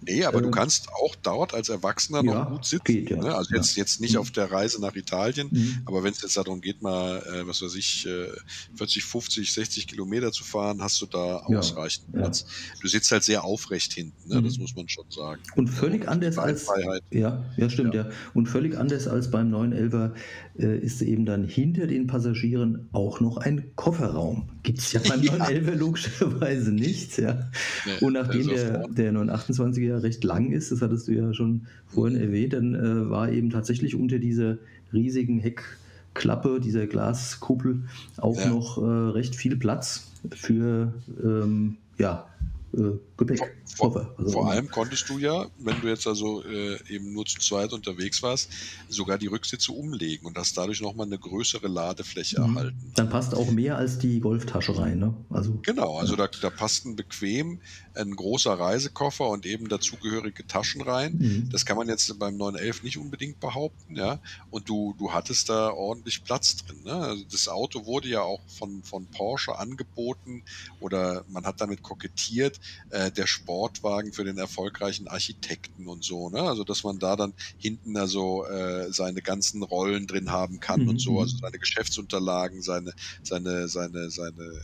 [0.04, 2.84] Nee, aber du Äh, kannst auch dort als Erwachsener ja, noch gut sitzen.
[2.86, 3.18] geht, ja.
[3.18, 3.36] ne?
[3.36, 3.58] Also Ja.
[3.58, 4.22] jetzt, jetzt nicht Mhm.
[4.22, 5.82] auf der Reise nach Italien, Mhm.
[5.86, 8.30] aber wenn es jetzt darum geht, mal, äh, was weiß ich, äh,
[8.74, 12.12] 40, 50, 60 Kilometer zu fahren, hast du da ausreichend.
[12.14, 12.46] Platz.
[12.82, 14.42] Du sitzt halt sehr aufrecht hinten, ne?
[14.42, 14.64] das Mhm.
[14.64, 15.40] muss man schon sagen.
[15.56, 16.68] Und völlig anders als.
[17.12, 18.10] Ja, ja, stimmt, ja.
[18.34, 20.14] Und völlig anders als beim 911er
[20.51, 24.44] äh, ist eben dann hinter den Passagieren auch noch ein Kofferraum.
[24.64, 25.34] Gibt es ja beim Ja.
[25.34, 27.50] 911er logischerweise nicht, ja.
[27.86, 31.14] Nee, Und nachdem der ist der, der 928er ja recht lang ist, das hattest du
[31.14, 34.58] ja schon vorhin erwähnt, dann äh, war eben tatsächlich unter dieser
[34.94, 37.84] riesigen Heckklappe, dieser Glaskuppel,
[38.18, 38.50] auch Ja.
[38.50, 40.94] noch äh, recht viel Platz für
[41.24, 42.28] ähm, ja,
[42.74, 43.40] äh, Gepäck.
[43.76, 47.40] Vor, Koffer, vor allem konntest du ja, wenn du jetzt also äh, eben nur zu
[47.40, 48.50] zweit unterwegs warst,
[48.90, 52.56] sogar die Rücksitze umlegen und hast dadurch nochmal eine größere Ladefläche Mhm.
[52.58, 52.92] erhalten.
[52.96, 55.14] Dann passt auch mehr als die Golftasche rein, ne?
[55.30, 57.60] Also, Genau, also da, da passten bequem
[57.94, 61.18] ein großer Reisekoffer und eben dazugehörige Taschen rein.
[61.20, 61.50] mhm.
[61.52, 64.20] Das kann man jetzt beim 911 nicht unbedingt behaupten, ja.
[64.50, 66.84] Und du, du hattest da ordentlich Platz drin.
[66.86, 66.94] Ne?
[66.94, 70.44] Also das Auto wurde ja auch von, von Porsche angeboten
[70.80, 76.30] oder man hat damit kokettiert, äh, der Sportwagen für den erfolgreichen Architekten und so.
[76.30, 76.42] Ne?
[76.42, 80.88] Also dass man da dann hinten also äh, seine ganzen Rollen drin haben kann Mhm,
[80.88, 81.20] und so, mhm.
[81.20, 82.94] also seine Geschäftsunterlagen, seine,
[83.24, 84.62] seine, seine, seine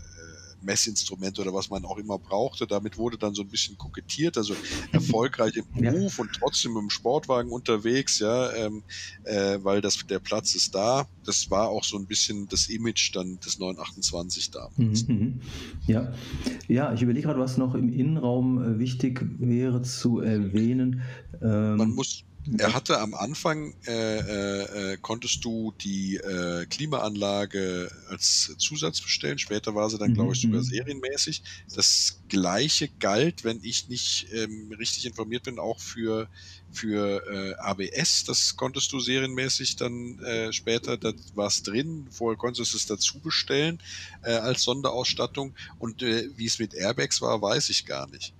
[0.68, 2.68] Messinstrumente oder was man auch immer brauchte.
[2.68, 4.54] Damit wurde dann so ein bisschen kokettiert, also
[4.92, 5.66] erfolgreich im.
[5.78, 8.84] Beruf und trotzdem im Sportwagen unterwegs, ja, ähm,
[9.24, 11.08] äh, weil das, der Platz ist da.
[11.26, 15.08] Das war auch so ein bisschen das Image dann des 928 damals.
[15.08, 15.42] Mhm, mhm.
[15.88, 16.14] Ja.
[16.68, 21.02] ja, ich überlege gerade, was noch im Innenraum äh, wichtig wäre zu erwähnen.
[21.42, 22.24] Ähm, Man muss,
[22.58, 29.38] er hatte am Anfang, äh, äh, äh, konntest du die äh, Klimaanlage als Zusatz bestellen.
[29.38, 30.66] Später war sie dann, Mhm, glaube ich, sogar mhm.
[30.66, 31.44] serienmäßig.
[31.76, 36.30] Das gleiche galt, wenn ich nicht ähm, richtig informiert bin, auch für,
[36.72, 38.24] für äh, ABS.
[38.24, 42.08] Das konntest du serienmäßig dann äh, später, da war es drin.
[42.12, 43.80] Vorher konntest du es dazu bestellen
[44.24, 45.54] äh, als Sonderausstattung.
[45.80, 48.34] Und äh, wie es mit Airbags war, weiß ich gar nicht.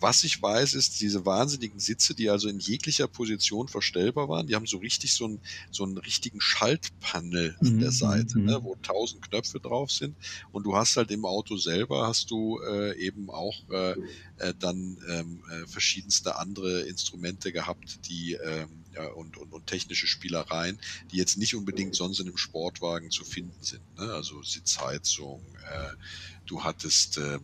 [0.00, 4.46] Was ich weiß, ist diese wahnsinnigen Sitze, die also in jeglicher Position verstellbar waren.
[4.46, 8.44] Die haben so richtig so einen, so einen richtigen Schaltpanel an Mhm, der Seite, mhm.
[8.46, 10.16] ne, wo tausend Knöpfe drauf sind.
[10.52, 13.92] Und du hast halt im Auto selber hast du äh, eben auch äh,
[14.38, 20.06] äh, dann ähm, äh, verschiedenste andere Instrumente gehabt, die ähm, ja, und, und, und technische
[20.06, 20.78] Spielereien,
[21.12, 23.82] die jetzt nicht unbedingt sonst in einem Sportwagen zu finden sind.
[23.98, 24.12] Ne?
[24.12, 25.94] Also Sitzheizung, äh,
[26.46, 27.40] du hattest ähm,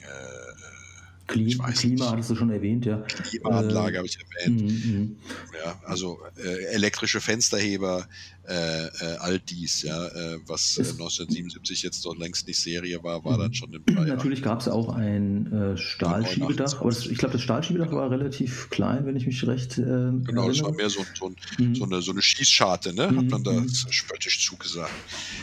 [0.00, 0.85] äh,
[1.26, 2.98] Klima, Klima hattest du schon erwähnt, ja.
[2.98, 4.62] Klimaanlage äh, habe ich erwähnt.
[4.62, 5.16] Mm, mm.
[5.64, 8.08] Ja, also äh, elektrische Fensterheber,
[8.48, 13.38] äh, äh, all dies, ja, äh, was 1977 jetzt doch längst nicht Serie war, war
[13.38, 13.54] dann mhm.
[13.54, 14.06] schon im Jahr.
[14.06, 18.70] Natürlich gab es auch ein äh, Stahlschiebedach, aber das, ich glaube, das Stahlschiebedach war relativ
[18.70, 21.74] klein, wenn ich mich recht äh, Genau, das war mehr so, so, mhm.
[21.74, 23.06] so, eine, so eine Schießscharte, ne?
[23.06, 23.68] hat man da mhm.
[23.68, 24.92] spöttisch zugesagt.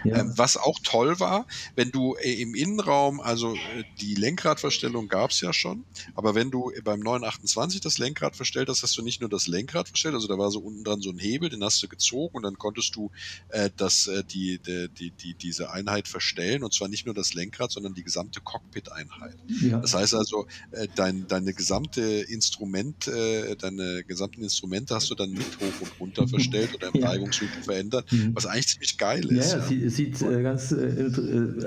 [0.03, 0.17] Ja.
[0.17, 3.55] Ähm, was auch toll war, wenn du im Innenraum, also
[4.01, 5.83] die Lenkradverstellung gab es ja schon,
[6.15, 9.87] aber wenn du beim 928 das Lenkrad verstellt hast, hast du nicht nur das Lenkrad
[9.87, 12.43] verstellt, also da war so unten dran so ein Hebel, den hast du gezogen und
[12.43, 13.11] dann konntest du
[13.49, 17.33] äh, das, äh, die, die, die, die, diese Einheit verstellen und zwar nicht nur das
[17.33, 19.35] Lenkrad, sondern die gesamte Cockpit-Einheit.
[19.61, 19.79] Ja.
[19.79, 25.31] Das heißt also, äh, dein, deine gesamte Instrument, äh, deine gesamten Instrumente hast du dann
[25.31, 27.09] mit hoch und runter verstellt oder im ja.
[27.09, 28.35] Reibungswinkel verändert, mhm.
[28.35, 29.53] was eigentlich ziemlich geil ist.
[29.53, 29.89] Ja, ja, ja.
[29.89, 31.11] sieht, äh, ganz, äh,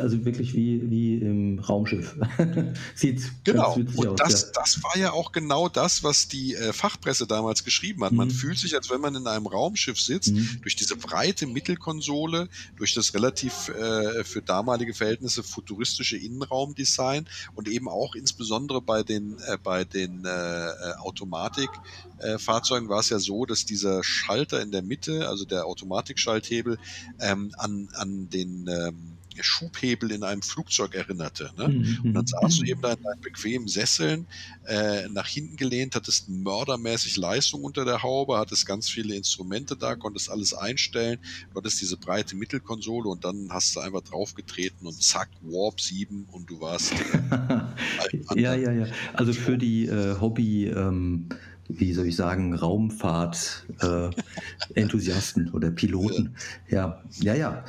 [0.01, 2.17] also wirklich wie, wie im Raumschiff.
[2.95, 3.75] sieht genau.
[3.75, 4.17] und aus.
[4.17, 4.49] Das, ja.
[4.55, 8.13] das war ja auch genau das, was die äh, Fachpresse damals geschrieben hat.
[8.13, 8.33] Man mhm.
[8.33, 10.61] fühlt sich, als wenn man in einem Raumschiff sitzt, mhm.
[10.63, 17.89] durch diese breite Mittelkonsole, durch das relativ äh, für damalige Verhältnisse futuristische Innenraumdesign und eben
[17.89, 23.65] auch insbesondere bei den, äh, bei den äh, äh Automatikfahrzeugen war es ja so, dass
[23.65, 26.79] dieser Schalter in der Mitte, also der Automatikschalthebel,
[27.19, 31.51] ähm, an, an den ähm, Schubhebel in einem Flugzeug erinnerte.
[31.57, 31.69] Ne?
[31.69, 31.99] Mhm.
[32.05, 32.27] Und dann mhm.
[32.27, 34.27] saß du eben da in deinen bequemen Sesseln,
[34.67, 39.97] äh, nach hinten gelehnt, hattest mördermäßig Leistung unter der Haube, hattest ganz viele Instrumente da,
[39.97, 41.19] konntest alles einstellen,
[41.53, 46.27] du hattest diese breite Mittelkonsole und dann hast du einfach draufgetreten und zack, Warp 7
[46.33, 46.93] und du warst.
[48.35, 48.87] ja, ja, ja.
[49.15, 50.67] Also für die äh, Hobby.
[50.67, 51.29] Ähm
[51.69, 56.35] wie soll ich sagen, Raumfahrt-Enthusiasten äh, oder Piloten.
[56.69, 57.65] Ja, ja, ja.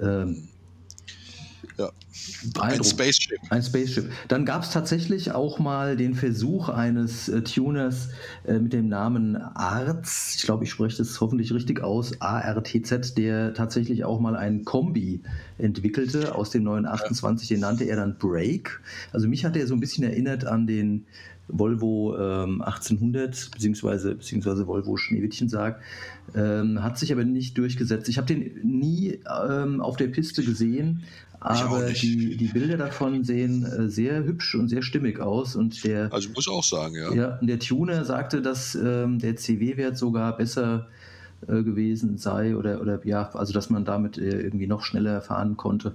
[0.00, 0.48] Ähm,
[1.76, 1.90] ja.
[2.60, 3.38] Ein Spaceship.
[3.50, 4.10] Ein Spaceship.
[4.28, 8.10] Dann gab es tatsächlich auch mal den Versuch eines äh, Tuners
[8.46, 13.54] äh, mit dem Namen ARTZ, ich glaube, ich spreche das hoffentlich richtig aus, ARTZ, der
[13.54, 15.20] tatsächlich auch mal ein Kombi
[15.58, 17.56] entwickelte aus dem 928, ja.
[17.56, 18.80] den nannte er dann Break.
[19.12, 21.06] Also mich hat er so ein bisschen erinnert an den
[21.48, 25.82] Volvo ähm, 1800 beziehungsweise, beziehungsweise Volvo Schneewittchen sagt,
[26.34, 28.08] ähm, hat sich aber nicht durchgesetzt.
[28.08, 31.02] Ich habe den nie ähm, auf der Piste gesehen,
[31.44, 35.56] aber die, die Bilder davon sehen äh, sehr hübsch und sehr stimmig aus.
[35.56, 37.12] Und der, also muss auch sagen, ja.
[37.12, 40.88] ja der Tuner sagte, dass ähm, der CW-Wert sogar besser
[41.46, 45.58] äh, gewesen sei oder, oder ja, also dass man damit äh, irgendwie noch schneller fahren
[45.58, 45.94] konnte.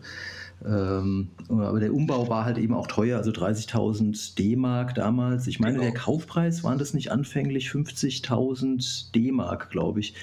[0.64, 5.48] Ähm, aber der Umbau war halt eben auch teuer, also 30.000 D-Mark damals.
[5.48, 5.90] Ich meine, genau.
[5.90, 10.16] der Kaufpreis waren das nicht anfänglich 50.000 D-Mark, glaube ich.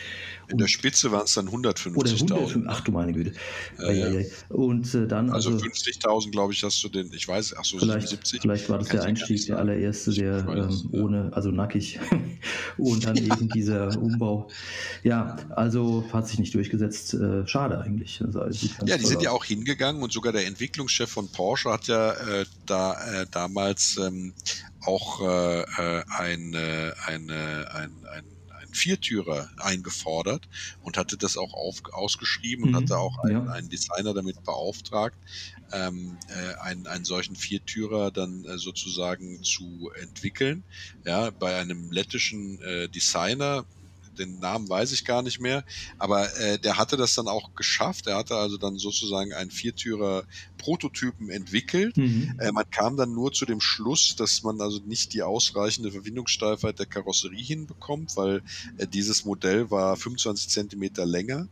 [0.49, 2.65] In der Spitze waren es dann 150.000.
[2.69, 3.33] Ach du meine Güte.
[3.79, 4.27] Ja, ja.
[4.49, 7.13] Und äh, dann also, also 50.000, glaube ich, hast du den.
[7.13, 8.41] Ich weiß, ach so vielleicht, 77.
[8.43, 11.99] Vielleicht war das der Einstieg, der allererste, der weiß, ähm, ohne, also nackig
[12.79, 14.49] und dann eben dieser Umbau.
[15.03, 17.15] Ja, also hat sich nicht durchgesetzt.
[17.15, 18.23] Äh, schade eigentlich.
[18.23, 18.41] Also,
[18.85, 19.23] ja, die sind aus.
[19.23, 23.99] ja auch hingegangen und sogar der Entwicklungschef von Porsche hat ja äh, da äh, damals
[23.99, 24.33] ähm,
[24.85, 28.36] auch äh, äh eine, eine, ein, ein
[28.77, 30.49] Viertürer eingefordert
[30.83, 32.75] und hatte das auch auf, ausgeschrieben mhm.
[32.77, 33.53] und hatte auch einen, ja.
[33.53, 35.19] einen, Designer damit beauftragt,
[35.73, 40.65] ähm, äh, einen, einen solchen Viertürer dann äh, sozusagen zu entwickeln.
[41.05, 43.65] Ja, bei einem lettischen äh, Designer,
[44.19, 45.65] den Namen weiß ich gar nicht mehr,
[45.99, 48.07] aber äh, der hatte das dann auch geschafft.
[48.07, 50.25] Er hatte also dann sozusagen einen Viertürer
[50.59, 51.97] Prototypen entwickelt.
[51.97, 52.35] Mhm.
[52.39, 56.79] Äh, man kam dann nur zu dem Schluss, dass man also nicht die ausreichende Verwindungssteifheit
[56.79, 58.43] der Karosserie hinbekommt, weil
[58.79, 61.49] äh, dieses Modell war 25 Zentimeter länger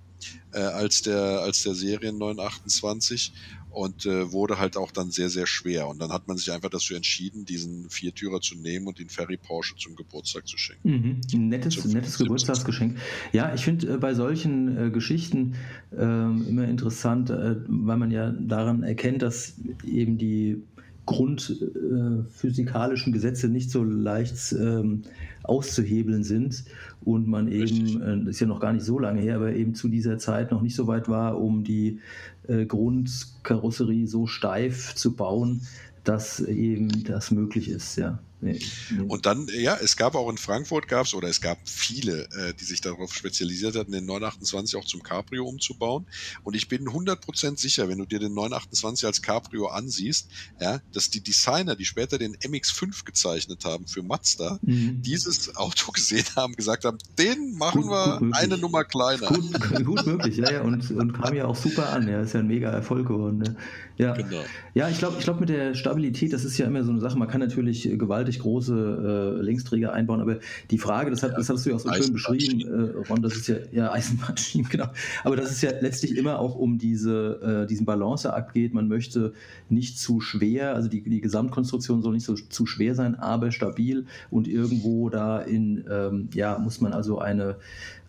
[0.53, 3.33] äh, als der als der Serien 928
[3.75, 5.89] und äh, wurde halt auch dann sehr, sehr schwer.
[5.89, 9.37] Und dann hat man sich einfach dazu entschieden, diesen Viertürer zu nehmen und den Ferry
[9.37, 11.21] Porsche zum Geburtstag zu schenken.
[11.33, 11.49] Mhm.
[11.49, 12.99] Nettes, zum, nettes Geburtstagsgeschenk.
[13.33, 15.57] Ja, ich finde äh, bei solchen äh, Geschichten
[15.97, 20.63] ähm, immer interessant, äh, weil man ja daran erkennt, dass eben die
[21.07, 25.03] grundphysikalischen Gesetze nicht so leicht ähm,
[25.43, 26.65] auszuhebeln sind
[27.05, 29.89] und man eben, äh, ist ja noch gar nicht so lange her, aber eben zu
[29.89, 32.01] dieser Zeit noch nicht so weit war, um die
[32.49, 35.63] äh, Grundkarosserie so steif zu bauen,
[36.05, 38.19] dass eben das möglich ist, ja.
[38.45, 39.05] Nee, nee.
[39.09, 42.53] Und dann, ja, es gab auch in Frankfurt gab es, oder es gab viele, äh,
[42.53, 46.07] die sich darauf spezialisiert hatten, den 928 auch zum Cabrio umzubauen.
[46.43, 50.29] Und ich bin 100% sicher, wenn du dir den 928 als Cabrio ansiehst,
[50.61, 55.01] ja, dass die Designer, die später den MX5 gezeichnet haben für Mazda, mhm.
[55.01, 59.29] dieses Auto gesehen haben, gesagt haben, den machen gut, wir gut eine Nummer kleiner.
[59.29, 62.41] Gut, gut möglich, ja, ja, und, und kam ja auch super an, ja, ist ja
[62.41, 63.39] ein mega Erfolg geworden.
[63.39, 63.57] Ne?
[63.97, 64.43] Ja, genau.
[64.75, 67.17] ja ich glaube, ich glaub, mit der Stabilität, das ist ja immer so eine Sache,
[67.17, 70.39] man kann natürlich gewaltig große äh, Linksträger einbauen, aber
[70.71, 73.23] die Frage, das, hat, ja, das hast du ja auch so schön beschrieben, äh, Ron,
[73.23, 74.87] das ist ja, ja Eisenbahnschienen, genau,
[75.25, 79.33] aber das ist ja letztlich immer auch um diese, äh, diesen Balanceakt geht, man möchte
[79.69, 84.07] nicht zu schwer, also die, die Gesamtkonstruktion soll nicht so zu schwer sein, aber stabil
[84.31, 87.57] und irgendwo da in, ähm, ja, muss man also eine,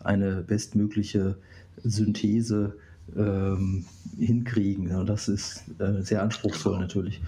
[0.03, 1.37] eine bestmögliche
[1.83, 2.75] Synthese
[3.15, 3.85] ähm,
[4.17, 5.05] hinkriegen.
[5.05, 6.83] Das ist äh, sehr anspruchsvoll genau.
[6.83, 7.21] natürlich.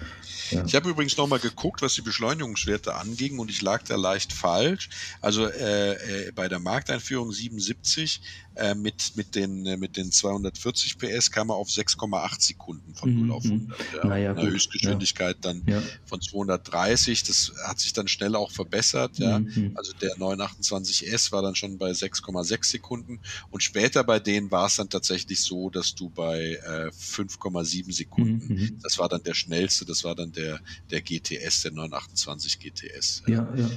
[0.51, 0.63] Ja.
[0.65, 4.89] Ich habe übrigens nochmal geguckt, was die Beschleunigungswerte anging und ich lag da leicht falsch.
[5.21, 8.21] Also äh, äh, bei der Markteinführung 77
[8.57, 13.13] äh, mit, mit, den, äh, mit den 240 PS kam er auf 6,8 Sekunden von
[13.13, 13.31] 0 mhm.
[13.31, 13.79] auf 100.
[13.95, 14.07] Ja.
[14.07, 15.53] Naja, Eine Höchstgeschwindigkeit ja.
[15.53, 15.81] dann ja.
[16.05, 17.23] von 230.
[17.23, 19.19] Das hat sich dann schnell auch verbessert.
[19.19, 19.39] Ja.
[19.39, 19.73] Mhm.
[19.75, 23.19] Also der 928S war dann schon bei 6,6 Sekunden
[23.51, 28.53] und später bei denen war es dann tatsächlich so, dass du bei äh, 5,7 Sekunden,
[28.53, 28.79] mhm.
[28.81, 33.23] das war dann der schnellste, das war dann der, der GTS, der 928 GTS.
[33.27, 33.69] Ja, ja.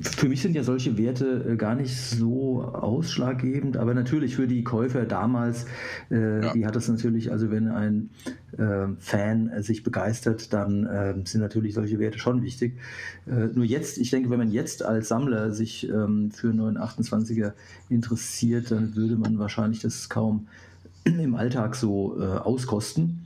[0.00, 4.64] Für mich sind ja solche Werte äh, gar nicht so ausschlaggebend, aber natürlich für die
[4.64, 5.66] Käufer damals,
[6.10, 6.52] äh, ja.
[6.52, 8.10] die hat es natürlich, also wenn ein
[8.56, 12.78] äh, Fan sich begeistert, dann äh, sind natürlich solche Werte schon wichtig.
[13.26, 17.52] Äh, nur jetzt, ich denke, wenn man jetzt als Sammler sich ähm, für 928er
[17.88, 20.48] interessiert, dann würde man wahrscheinlich das kaum
[21.04, 23.24] im Alltag so äh, auskosten.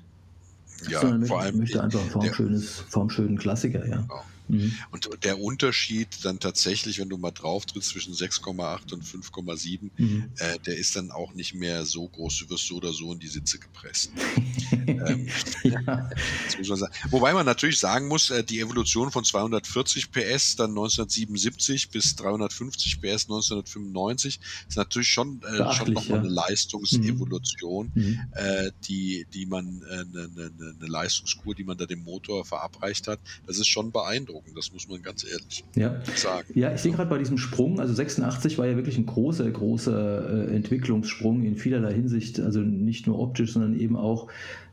[0.89, 3.99] Ja, sondern vor möchte, allem möchte einfach ein formschönes, formschönen Klassiker, ja.
[3.99, 4.22] Genau.
[4.49, 4.74] Mhm.
[4.90, 10.30] Und der Unterschied dann tatsächlich, wenn du mal drauf trittst zwischen 6,8 und 5,7, mhm.
[10.38, 12.38] äh, der ist dann auch nicht mehr so groß.
[12.38, 14.11] Du wirst so oder so in die Sitze gepresst.
[14.72, 15.28] ähm,
[15.62, 15.80] ja.
[15.80, 22.16] man Wobei man natürlich sagen muss, äh, die Evolution von 240 PS dann 1977 bis
[22.16, 26.24] 350 PS 1995 ist natürlich schon, äh, schon nochmal ja.
[26.24, 28.03] eine Leistungsevolution, mhm.
[28.03, 28.20] mhm.
[28.32, 33.09] äh, die, die man, eine, äh, eine, eine Leistungskur, die man da dem Motor verabreicht
[33.09, 33.20] hat.
[33.47, 36.01] Das ist schon beeindruckend beeindruckend, das muss man ganz ehrlich ja.
[36.14, 36.49] sagen.
[36.55, 40.49] Ja, ich sehe gerade bei diesem Sprung, also 86 war ja wirklich ein großer, großer
[40.49, 44.28] äh, Entwicklungssprung in vielerlei Hinsicht, also nicht nur optisch, sondern eben auch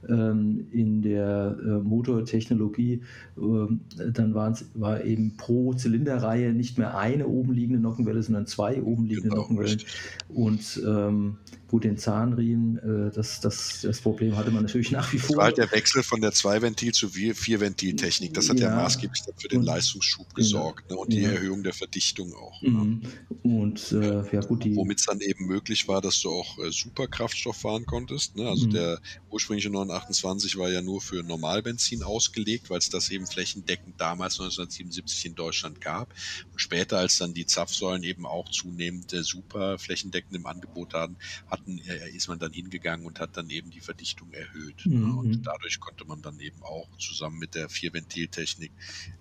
[0.08, 3.02] in der äh, Motortechnologie.
[3.38, 3.82] Ähm,
[4.14, 9.30] dann war eben pro Zylinderreihe nicht mehr eine oben liegende Nockenwelle, sondern zwei oben liegende
[9.30, 9.82] genau, Nockenwellen.
[10.30, 11.38] Und ähm,
[11.70, 15.36] Gut, den Zahnriemen, äh, das, das, das Problem hatte man natürlich nach wie vor.
[15.36, 18.34] Das war halt der Wechsel von der Zwei-Ventil- zu Vier-Ventil-Technik.
[18.34, 20.98] Das hat ja, ja maßgeblich für den Leistungsschub gesorgt ne?
[20.98, 21.20] und ja.
[21.20, 22.60] die Erhöhung der Verdichtung auch.
[22.64, 22.70] Ne?
[22.70, 23.02] Mhm.
[23.44, 24.76] Und äh, ja gut, die.
[24.76, 28.36] Womit es dann eben möglich war, dass du auch äh, Superkraftstoff fahren konntest.
[28.36, 28.50] Ne?
[28.50, 28.72] Also mhm.
[28.72, 34.40] der ursprüngliche 928 war ja nur für Normalbenzin ausgelegt, weil es das eben flächendeckend damals
[34.40, 36.14] 1977 in Deutschland gab.
[36.52, 41.18] Und später, als dann die Zapfsäulen eben auch zunehmend äh, super flächendeckend im Angebot hatten,
[41.48, 44.86] hat hatten, äh, ist man dann hingegangen und hat dann eben die Verdichtung erhöht.
[44.86, 44.98] Ne?
[45.00, 45.18] Mhm.
[45.18, 48.72] Und dadurch konnte man dann eben auch zusammen mit der Vierventiltechnik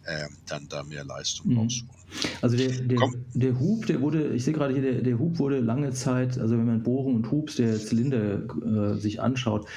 [0.04, 1.58] äh, dann da mehr Leistung mhm.
[1.58, 1.98] rausholen.
[2.40, 2.98] Also der, der,
[3.34, 6.56] der, Hub, der wurde, ich sehe gerade hier, der, der Hub wurde lange Zeit, also
[6.56, 9.68] wenn man Bohrung und Hubs der Zylinder äh, sich anschaut,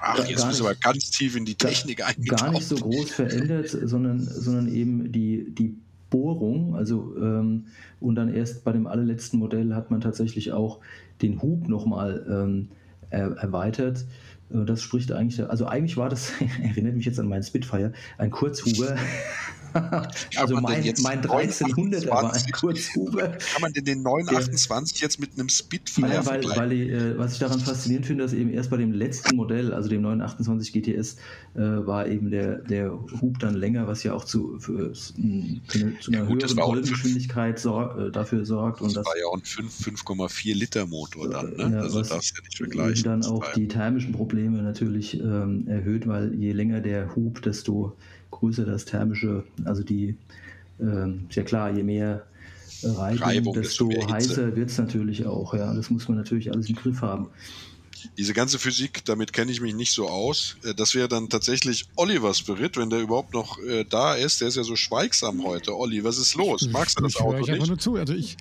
[0.00, 2.40] Ach, jetzt muss aber ganz tief in die Technik eingetaucht.
[2.40, 5.76] Gar nicht so groß verändert, sondern, sondern eben die, die
[6.10, 7.66] Bohrung, also ähm,
[8.00, 10.80] und dann erst bei dem allerletzten Modell hat man tatsächlich auch
[11.22, 12.68] den Hub nochmal ähm,
[13.10, 14.04] er, erweitert.
[14.52, 16.32] Äh, das spricht eigentlich, also eigentlich war das,
[16.62, 18.96] erinnert mich jetzt an meinen Spitfire, ein Kurzhuber.
[20.36, 23.28] also mein, mein 1300er war ein Kurzhuber.
[23.28, 27.18] Kann man denn den 928 der, jetzt mit einem Spitfire ja, weil, weil ich, äh,
[27.18, 30.72] Was ich daran faszinierend finde, dass eben erst bei dem letzten Modell, also dem 928
[30.72, 31.16] GTS,
[31.54, 35.92] äh, war eben der, der Hub dann länger, was ja auch zu, für, zu einer
[36.08, 38.80] ja, gut, höheren Kolbengeschwindigkeit sor äh, dafür sorgt.
[38.80, 41.50] Das, und das war ja auch ein 5,4 Liter Motor dann.
[41.56, 41.76] Ne?
[41.76, 43.04] Ja, also das ja nicht vergleichen.
[43.04, 47.96] dann auch die thermischen Probleme natürlich ähm, erhöht, weil je länger der Hub, desto
[48.30, 50.16] größer das thermische, also die,
[50.80, 52.24] ähm, ist ja klar, je mehr
[52.82, 55.54] Reibung, Reibung desto heißer wird es natürlich auch.
[55.54, 57.28] Ja, das muss man natürlich alles im Griff haben.
[58.16, 60.56] Diese ganze Physik, damit kenne ich mich nicht so aus.
[60.64, 64.40] Äh, das wäre dann tatsächlich Oliver Spirit, wenn der überhaupt noch äh, da ist.
[64.40, 65.76] Der ist ja so schweigsam heute.
[65.76, 66.68] Olli, was ist los?
[66.70, 67.66] Magst du das ich Auto ich nicht?
[67.66, 67.96] nur zu.
[67.96, 68.38] Also ich,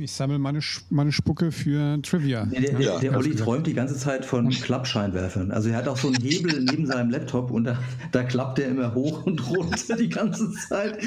[0.00, 0.60] ich sammle meine,
[0.90, 2.44] meine Spucke für Trivia.
[2.46, 5.50] Der, der, ja, der Olli träumt die ganze Zeit von Klappscheinwerfern.
[5.50, 7.78] Also er hat auch so einen Hebel neben seinem Laptop und da,
[8.12, 10.98] da klappt er immer hoch und runter die ganze Zeit.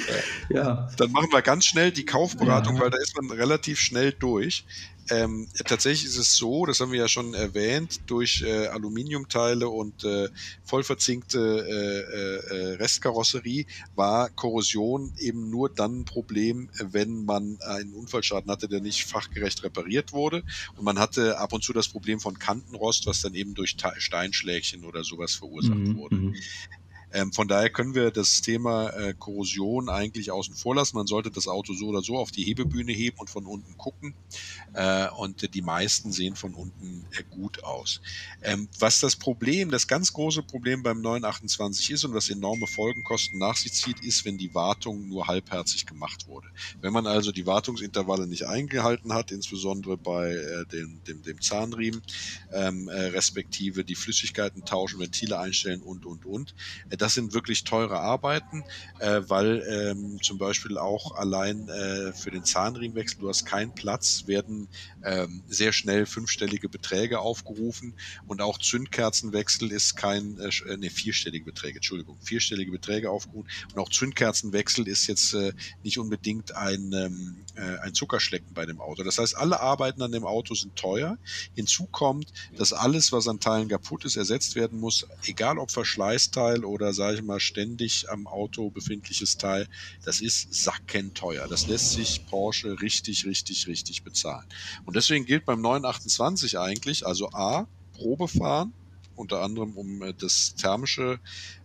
[0.49, 0.89] Ja.
[0.97, 2.81] Dann machen wir ganz schnell die Kaufberatung, ja.
[2.81, 4.65] weil da ist man relativ schnell durch.
[5.09, 10.03] Ähm, tatsächlich ist es so, das haben wir ja schon erwähnt, durch äh, Aluminiumteile und
[10.03, 10.29] äh,
[10.63, 18.49] vollverzinkte äh, äh, Restkarosserie war Korrosion eben nur dann ein Problem, wenn man einen Unfallschaden
[18.49, 20.43] hatte, der nicht fachgerecht repariert wurde.
[20.75, 24.85] Und man hatte ab und zu das Problem von Kantenrost, was dann eben durch Steinschlägchen
[24.85, 25.97] oder sowas verursacht mhm.
[25.97, 26.33] wurde.
[27.15, 30.97] Ähm, von daher können wir das Thema äh, Korrosion eigentlich außen vor lassen.
[30.97, 34.13] Man sollte das Auto so oder so auf die Hebebühne heben und von unten gucken.
[34.73, 38.01] Äh, und die meisten sehen von unten äh, gut aus.
[38.43, 43.39] Ähm, was das Problem, das ganz große Problem beim 928 ist und was enorme Folgenkosten
[43.39, 46.47] nach sich zieht, ist, wenn die Wartung nur halbherzig gemacht wurde.
[46.81, 52.01] Wenn man also die Wartungsintervalle nicht eingehalten hat, insbesondere bei äh, dem, dem, dem Zahnriemen,
[52.51, 56.53] ähm, äh, respektive die Flüssigkeiten tauschen, Ventile einstellen und, und, und,
[56.89, 58.63] äh, das sind wirklich teure Arbeiten,
[58.97, 64.23] äh, weil ähm, zum Beispiel auch allein äh, für den Zahnriemenwechsel, du hast keinen Platz,
[64.25, 64.67] werden
[65.03, 67.93] ähm, sehr schnell fünfstellige Beträge aufgerufen
[68.25, 73.89] und auch Zündkerzenwechsel ist kein, äh, ne, vierstellige Beträge, Entschuldigung, vierstellige Beträge aufgerufen und auch
[73.89, 75.53] Zündkerzenwechsel ist jetzt äh,
[75.83, 79.03] nicht unbedingt ein, ähm, äh, ein Zuckerschlecken bei dem Auto.
[79.03, 81.19] Das heißt, alle Arbeiten an dem Auto sind teuer.
[81.53, 86.65] Hinzu kommt, dass alles, was an Teilen kaputt ist, ersetzt werden muss, egal ob Verschleißteil
[86.65, 89.67] oder sage ich mal, ständig am Auto befindliches Teil,
[90.03, 91.47] das ist sackenteuer.
[91.47, 94.45] Das lässt sich Porsche richtig, richtig, richtig bezahlen.
[94.85, 98.73] Und deswegen gilt beim 928 eigentlich, also A, Probe fahren,
[99.15, 101.19] unter anderem um äh, das thermische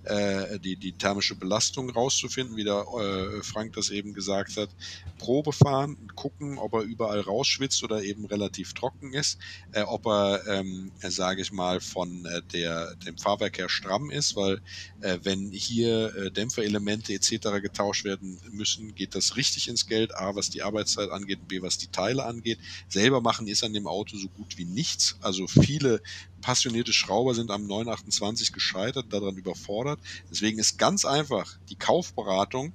[0.05, 4.71] äh, die, die thermische Belastung rauszufinden, wie der äh, Frank das eben gesagt hat.
[5.19, 9.39] Probe fahren, gucken, ob er überall rausschwitzt oder eben relativ trocken ist,
[9.73, 14.37] äh, ob er, ähm, sage ich mal, von äh, der, dem Fahrwerk her stramm ist,
[14.37, 14.61] weil
[15.01, 17.61] äh, wenn hier äh, Dämpferelemente etc.
[17.61, 20.15] getauscht werden müssen, geht das richtig ins Geld.
[20.17, 22.59] A, was die Arbeitszeit angeht, B, was die Teile angeht.
[22.89, 25.19] Selber machen ist an dem Auto so gut wie nichts.
[25.21, 26.01] Also viele
[26.41, 29.90] passionierte Schrauber sind am 928 gescheitert, daran überfordert.
[30.31, 32.73] Deswegen ist ganz einfach die Kaufberatung.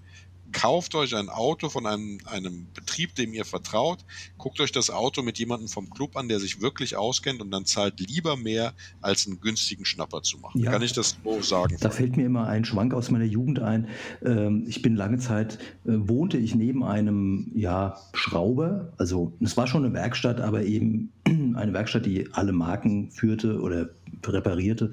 [0.51, 4.05] Kauft euch ein Auto von einem, einem Betrieb, dem ihr vertraut.
[4.37, 7.65] Guckt euch das Auto mit jemandem vom Club an, der sich wirklich auskennt und dann
[7.65, 10.61] zahlt lieber mehr, als einen günstigen Schnapper zu machen.
[10.61, 11.75] Ja, Kann ich das so sagen?
[11.81, 13.89] Da fällt mir immer ein Schwank aus meiner Jugend ein.
[14.23, 18.93] Ähm, ich bin lange Zeit, äh, wohnte ich neben einem ja, Schrauber.
[18.97, 23.89] Also es war schon eine Werkstatt, aber eben eine Werkstatt, die alle Marken führte oder
[24.25, 24.91] reparierte.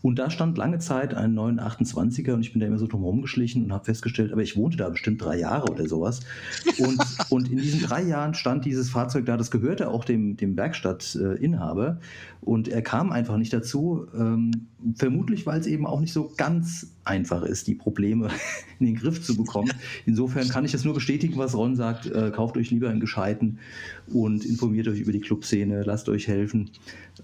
[0.00, 3.64] Und da stand lange Zeit ein 928er und ich bin da immer so drum rumgeschlichen
[3.64, 6.20] und habe festgestellt, aber ich wohnte da bestimmt drei Jahre oder sowas.
[6.78, 10.56] Und, und in diesen drei Jahren stand dieses Fahrzeug da, das gehörte auch dem, dem
[10.56, 11.98] Werkstattinhaber.
[12.40, 16.88] Und er kam einfach nicht dazu, ähm, vermutlich weil es eben auch nicht so ganz
[17.04, 18.28] einfach ist, die Probleme
[18.78, 19.72] in den Griff zu bekommen.
[20.06, 22.06] Insofern kann ich das nur bestätigen, was Ron sagt.
[22.06, 23.58] Äh, kauft euch lieber einen gescheiten
[24.06, 26.70] und informiert euch über die Clubszene, lasst euch helfen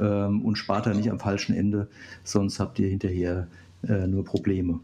[0.00, 1.88] ähm, und spart da nicht am falschen Ende,
[2.24, 3.48] sonst habt ihr hinterher
[3.86, 4.80] äh, nur Probleme.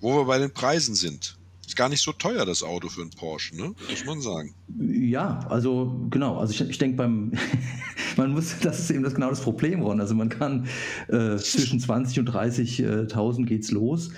[0.00, 1.36] Wo wir bei den Preisen sind.
[1.70, 3.72] Ist gar nicht so teuer, das Auto für einen Porsche, ne?
[3.88, 4.56] muss man sagen.
[4.76, 6.36] Ja, also genau.
[6.36, 7.30] Also ich, ich denke beim,
[8.16, 10.00] man muss, das ist eben das genau das Problem, Ron.
[10.00, 10.66] Also man kann
[11.06, 14.10] äh, zwischen 20 und 30.000 geht's los.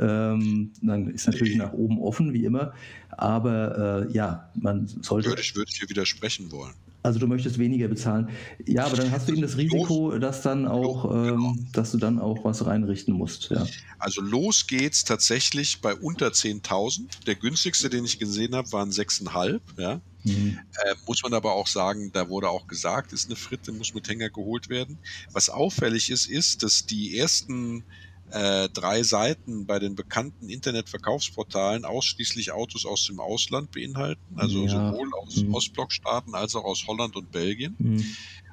[0.00, 2.74] Ähm, dann ist natürlich nach oben offen, wie immer.
[3.10, 5.28] Aber äh, ja, man sollte.
[5.28, 6.74] Würde ich, würde ich dir widersprechen wollen.
[7.06, 8.28] Also du möchtest weniger bezahlen.
[8.66, 11.52] Ja, aber dann hast du eben das Risiko, dass dann auch, genau.
[11.52, 13.48] ähm, dass du dann auch was reinrichten musst.
[13.50, 13.64] Ja.
[14.00, 17.24] Also los geht's tatsächlich bei unter 10.000.
[17.26, 19.60] Der günstigste, den ich gesehen habe, waren 6,5.
[19.78, 20.00] Ja.
[20.24, 20.58] Mhm.
[20.84, 24.08] Äh, muss man aber auch sagen, da wurde auch gesagt, ist eine Fritte, muss mit
[24.08, 24.98] Hänger geholt werden.
[25.30, 27.84] Was auffällig ist, ist, dass die ersten
[28.30, 34.68] äh, drei Seiten bei den bekannten Internetverkaufsportalen ausschließlich Autos aus dem Ausland beinhalten, also ja.
[34.68, 35.54] sowohl aus mhm.
[35.54, 37.76] Ostblockstaaten als auch aus Holland und Belgien.
[37.78, 38.04] Mhm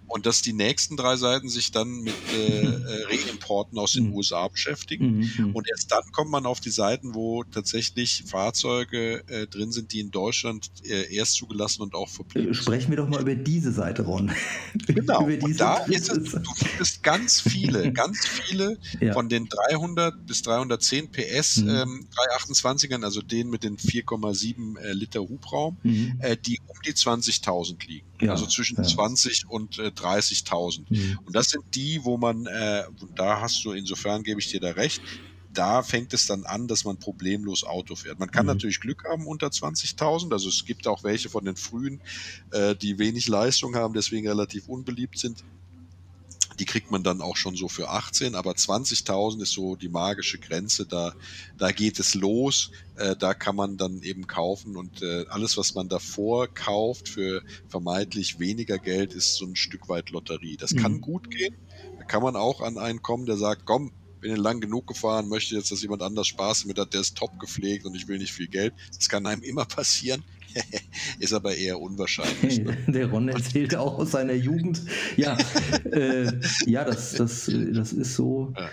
[0.08, 4.16] und dass die nächsten drei Seiten sich dann mit äh, äh Reimporten aus den mhm.
[4.16, 5.18] USA beschäftigen.
[5.18, 5.56] Mhm, mhm.
[5.56, 10.00] Und erst dann kommt man auf die Seiten, wo tatsächlich Fahrzeuge äh, drin sind, die
[10.00, 13.72] in Deutschland äh, erst zugelassen und auch verblieben äh, Sprechen wir doch mal über diese
[13.72, 14.32] Seite, Ron.
[14.88, 19.14] Genau, und da ist es, du findest ganz viele, ganz viele ja.
[19.14, 21.70] von den 300 bis 310 PS mhm.
[21.70, 22.08] ähm,
[22.42, 26.20] 328ern, also denen mit den 4,7 äh, Liter Hubraum, mhm.
[26.46, 28.08] die um die 20.000 liegen.
[28.26, 28.84] Ja, also zwischen ja.
[28.84, 30.90] 20 und äh, 30.000.
[30.90, 31.20] Mhm.
[31.26, 32.84] Und das sind die, wo man, äh,
[33.16, 35.04] da hast du, insofern gebe ich dir da recht,
[35.48, 38.18] da fängt es dann an, dass man problemlos Auto fährt.
[38.20, 38.48] Man kann Mhm.
[38.48, 40.34] natürlich Glück haben unter 20.000.
[40.34, 42.02] Also es gibt auch welche von den frühen,
[42.52, 45.44] äh, die wenig Leistung haben, deswegen relativ unbeliebt sind.
[46.60, 50.40] Die kriegt man dann auch schon so für 18, aber 20.000 ist so die magische
[50.40, 50.86] Grenze.
[50.86, 51.14] Da,
[51.58, 52.72] da geht es los.
[52.96, 57.42] Äh, da kann man dann eben kaufen und äh, alles, was man davor kauft für
[57.68, 60.58] vermeintlich weniger Geld, ist so ein Stück weit Lotterie.
[60.58, 61.02] Das kann Mhm.
[61.02, 61.58] gut gehen.
[61.98, 65.28] Da kann man auch an einen kommen, der sagt, komm, bin ich lang genug gefahren,
[65.28, 68.18] möchte jetzt, dass jemand anders Spaß mit hat, der ist top gepflegt und ich will
[68.20, 68.74] nicht viel Geld.
[68.98, 70.24] Das kann einem immer passieren.
[71.20, 72.60] ist aber eher unwahrscheinlich.
[72.60, 72.78] Ne?
[72.88, 74.82] Der Ron erzählte auch aus seiner Jugend.
[75.18, 75.38] Ja,
[75.92, 76.32] äh,
[76.66, 78.54] ja das, das, das ist so.
[78.56, 78.68] Äh,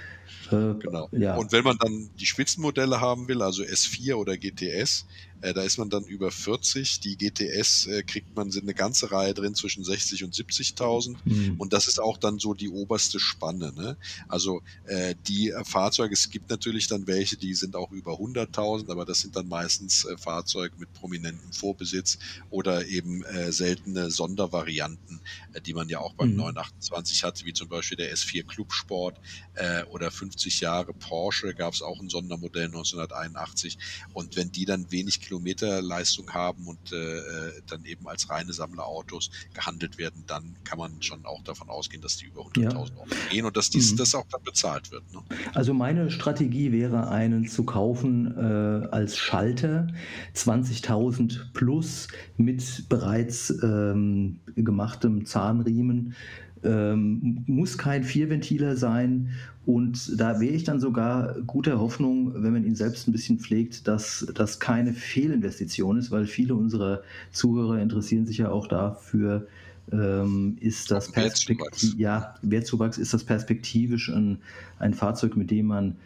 [0.50, 1.08] Genau.
[1.12, 1.36] Ja.
[1.36, 5.06] Und wenn man dann die Spitzenmodelle haben will, also S4 oder GTS,
[5.40, 7.00] äh, da ist man dann über 40.
[7.00, 11.16] Die GTS äh, kriegt man, sind eine ganze Reihe drin zwischen 60 und 70.000.
[11.24, 11.54] Mhm.
[11.58, 13.72] Und das ist auch dann so die oberste Spanne.
[13.74, 13.96] Ne?
[14.28, 18.90] Also äh, die äh, Fahrzeuge, es gibt natürlich dann welche, die sind auch über 100.000,
[18.90, 22.18] aber das sind dann meistens äh, Fahrzeuge mit prominentem Vorbesitz
[22.50, 25.20] oder eben äh, seltene Sondervarianten,
[25.66, 26.36] die man ja auch beim Mhm.
[26.36, 29.20] 928 hatte, wie zum Beispiel der S4 Club Sport
[29.54, 33.78] äh, oder 50 Jahre Porsche gab es auch ein Sondermodell 1981.
[34.12, 39.30] Und wenn die dann wenig Kilometerleistung haben und äh, äh, dann eben als reine Sammlerautos
[39.54, 42.76] gehandelt werden, dann kann man schon auch davon ausgehen, dass die über 100.000 Ja.
[42.78, 43.96] Euro gehen und dass dies, Mhm.
[43.98, 45.04] das auch dann bezahlt wird.
[45.12, 45.20] Ne?
[45.54, 49.86] Also meine Strategie wäre, einen zu kaufen äh, als Schalter,
[50.34, 56.14] 20.000 plus mit bereits ähm, gemachtem Zahnriemen.
[56.62, 59.30] Ähm, muss kein Vierventiler sein
[59.66, 63.86] und da wäre ich dann sogar guter Hoffnung, wenn man ihn selbst ein bisschen pflegt,
[63.86, 69.46] dass das keine Fehlinvestition ist, weil viele unserer Zuhörer interessieren sich ja auch dafür,
[69.92, 71.12] ähm, ist das.
[71.12, 74.38] Perspektiv ja, Wertzuwachs ist das perspektivisch ein,
[74.78, 75.96] ein Fahrzeug, mit dem man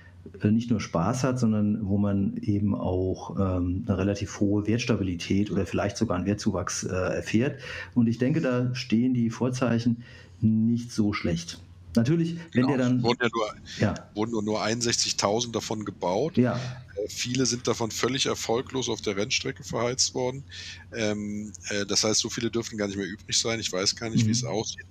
[0.43, 5.51] äh, nicht nur Spaß hat, sondern wo man eben auch ähm, eine relativ hohe Wertstabilität
[5.51, 7.61] oder vielleicht sogar einen Wertzuwachs äh, erfährt.
[7.95, 10.03] Und ich denke, da stehen die Vorzeichen
[10.45, 11.59] nicht so schlecht.
[11.97, 12.69] Natürlich, wenn Genau.
[12.69, 13.03] der dann.
[13.03, 16.37] wurden ja nur, Ja, wurden nur, nur 61.000 davon gebaut.
[16.37, 20.45] ja, Äh, Viele sind davon völlig erfolglos auf der Rennstrecke verheizt worden.
[20.93, 23.61] Ähm, äh, das heißt, so viele dürften gar nicht mehr übrig sein.
[23.61, 24.29] Ich weiß gar nicht, Mhm.
[24.29, 24.87] wie es aussieht.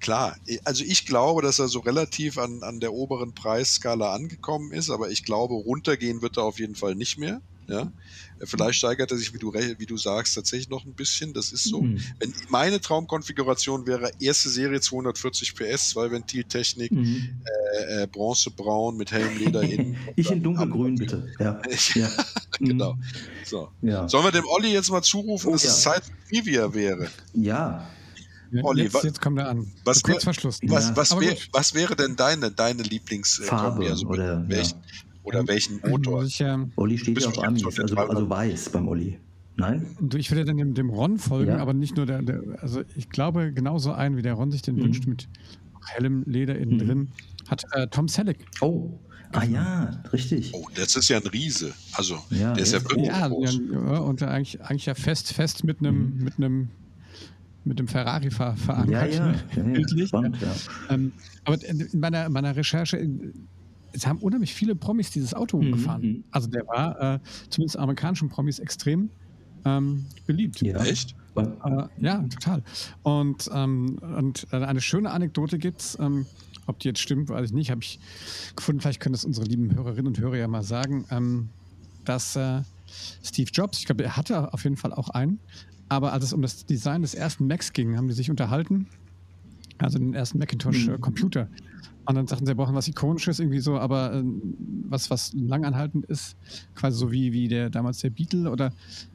[0.00, 4.72] Klar, eh, also ich glaube, dass er so relativ an, an der oberen Preisskala angekommen
[4.72, 7.40] ist, aber ich glaube, runtergehen wird er auf jeden Fall nicht mehr.
[7.68, 7.92] Ja?
[8.40, 11.32] Äh, Vielleicht steigert er sich, wie du, wie du sagst, tatsächlich noch ein bisschen.
[11.32, 11.82] Das ist so.
[11.82, 11.98] Mhm.
[12.18, 17.40] Wenn meine Traumkonfiguration wäre, erste Serie 240 PS, zwei Ventiltechnik, Mhm.
[17.88, 19.96] äh, äh, bronzebraun mit hellem Leder innen.
[20.16, 21.32] Ich in dunkelgrün, bitte.
[21.38, 21.60] Ja,
[21.94, 22.08] ja.
[22.58, 22.94] genau.
[22.94, 23.02] Mhm.
[23.44, 23.68] So.
[23.82, 24.08] Ja.
[24.08, 25.70] Sollen wir dem Olli jetzt mal zurufen, Oh, dass ja.
[25.70, 27.08] es Zeit für Trivia wäre?
[27.34, 27.88] ja.
[28.62, 29.66] Olli, jetzt, jetzt kommt er an.
[29.84, 30.60] was kurz wär- vor Schluss.
[30.62, 30.96] Was, Ja.
[30.96, 33.48] was, Aber wär, was wäre denn deine, deine Lieblings äh?
[33.50, 34.78] Also oder, welchen,
[35.24, 36.22] oder welchen Motor?
[36.22, 39.18] Muss ich, ähm, Olli steht ja auf Amis, also, also weiß beim Olli.
[39.56, 39.86] Nein?
[40.16, 41.58] ich würde dann dem, dem Ron folgen, Ja.
[41.58, 44.76] aber nicht nur der, der, also ich glaube genauso einen, wie der Ron sich den
[44.76, 44.82] Mhm.
[44.82, 45.28] wünscht, mit
[45.86, 46.78] hellem Leder innen Mhm.
[46.86, 47.08] drin,
[47.48, 48.44] hat äh, Tom Selleck.
[48.60, 48.98] Oh.
[49.32, 50.52] Ah ja, richtig.
[50.54, 51.72] Oh, das ist ja ein Riese.
[51.94, 53.60] Also, Ja, der ist ja wirklich Ja, groß.
[53.72, 56.68] ja, und eigentlich, eigentlich ja fest, fest mit einem, mit einem,
[57.64, 59.12] mit dem Ferrari ver verankert.
[59.12, 59.34] Ja, ja.
[59.56, 60.06] ja, ja.
[60.06, 60.54] Spannend, ja.
[60.90, 61.12] Ähm,
[61.44, 63.08] aber in meiner, meiner Recherche,
[63.94, 66.02] es haben unheimlich viele Promis dieses Auto Mhm, gefahren.
[66.02, 66.24] mhm.
[66.30, 67.18] Also der war äh,
[67.48, 69.10] zumindest amerikanischen Promis extrem
[69.64, 70.60] ähm, beliebt.
[70.62, 70.82] ja.
[70.84, 71.14] Echt?
[71.36, 71.42] Äh,
[72.00, 72.62] ja, total.
[73.02, 75.98] Und, ähm, und äh, eine schöne Anekdote gibt es.
[76.00, 76.26] Ähm,
[76.66, 77.70] ob die jetzt stimmt, weiß ich nicht.
[77.70, 77.98] Habe ich
[78.56, 78.80] gefunden.
[78.80, 81.48] Vielleicht können das unsere lieben Hörerinnen und Hörer ja mal sagen, ähm,
[82.04, 82.62] dass äh,
[83.22, 85.40] Steve Jobs, ich glaube, er hatte auf jeden Fall auch einen,
[85.88, 88.86] aber als es um das Design des ersten Macs ging, haben die sich unterhalten.
[89.78, 91.48] Also den ersten Macintosh-Computer.
[92.06, 94.54] Und dann sagten sie, sie brauchen was Ikonisches, irgendwie so, aber ähm,
[94.88, 96.36] was, was langanhaltend ist,
[96.74, 98.72] quasi so wie, wie der damals der Beetle oder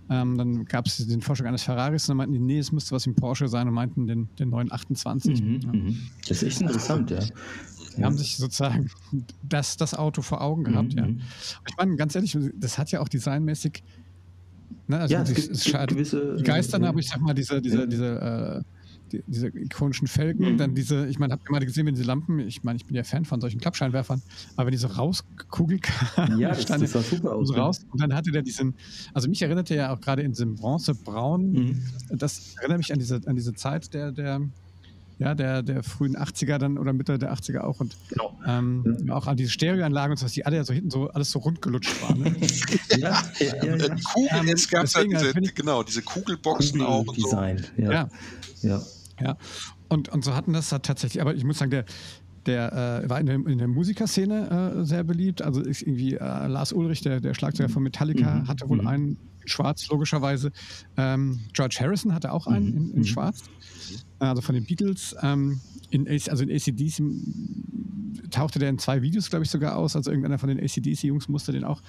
[0.10, 2.96] ähm, dann gab es den Vorschlag eines Ferraris und dann meinten die, nee, es müsste
[2.96, 5.42] was ein Porsche sein und meinten den, den 928.
[5.44, 5.72] Mhm, Ja.
[5.72, 5.98] mhm.
[6.28, 7.20] Das ist echt interessant, ja.
[7.98, 8.90] Die haben sich sozusagen
[9.44, 11.06] das, das Auto vor Augen gehabt, Mhm, ja.
[11.06, 11.12] mhm.
[11.18, 13.84] Und ich meine, ganz ehrlich, das hat ja auch designmäßig,
[14.88, 16.36] ne, also Ja, es gibt, es gibt gewisse.
[16.40, 17.86] die Geistern, äh, aber ich sag mal, diese, diese, Ja.
[17.86, 18.79] diese, äh,
[19.10, 20.58] die, diese ikonischen Felgen, Mhm.
[20.58, 22.96] dann diese, ich meine, habt ihr mal gesehen, wenn diese Lampen, ich meine, ich bin
[22.96, 24.22] ja Fan von solchen Klappscheinwerfern,
[24.56, 27.48] aber wenn die so Ja, das, stand das sah super aus.
[27.48, 27.60] so ne?
[27.60, 28.76] raus und dann hatte der diesen,
[29.14, 31.84] also mich erinnerte ja auch gerade in diesem bronzebraun, Mhm.
[32.18, 34.42] das erinnert mich an diese, an diese Zeit der, der,
[35.18, 38.40] ja, der, der frühen 80er dann oder Mitte der 80er auch und Genau.
[38.48, 41.30] ähm, auch an diese Stereoanlagen und so, dass die alle ja so hinten so alles
[41.32, 42.20] so rund gelutscht waren.
[42.20, 42.36] Ne?
[42.98, 43.96] Ja, ja, ja, ja.
[44.14, 47.32] Kugel, Ähm, es gab halt deswegen, diese, genau, diese Kugelboxen auch und so.
[47.78, 47.92] Ja.
[47.92, 48.10] ja.
[48.62, 48.82] ja.
[49.22, 49.38] Ja,
[49.90, 51.86] und, und so hatten das da tatsächlich, aber ich muss sagen, der,
[52.46, 55.42] der äh, war in der, in der Musikerszene äh, sehr beliebt.
[55.42, 58.48] Also ist irgendwie äh, Lars Ulrich, der, der Schlagzeuger von Metallica, Mhm.
[58.48, 58.88] hatte wohl Mhm.
[58.88, 59.08] einen
[59.42, 60.52] in Schwarz, logischerweise.
[60.98, 63.06] Ähm, George Harrison hatte auch einen in, in Mhm.
[63.06, 63.44] Schwarz.
[64.20, 65.16] Also von den Beatles.
[65.22, 65.60] Ähm,
[65.92, 67.02] in, also in ACDC
[68.32, 69.96] tauchte der in zwei Videos, glaube ich, sogar aus.
[69.96, 71.82] Also irgendeiner von den ACDC-Jungs musste den auch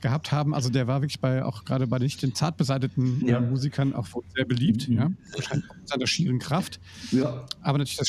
[0.00, 0.54] gehabt haben.
[0.54, 3.38] Also der war wirklich bei, auch gerade bei nicht den zart beseiteten Ja.
[3.38, 4.88] äh, Musikern auch sehr beliebt.
[4.88, 4.96] Mhm.
[4.96, 5.10] Ja?
[5.34, 6.80] Wahrscheinlich auch mit seiner schieren Kraft.
[7.10, 8.08] Ja, Aber natürlich das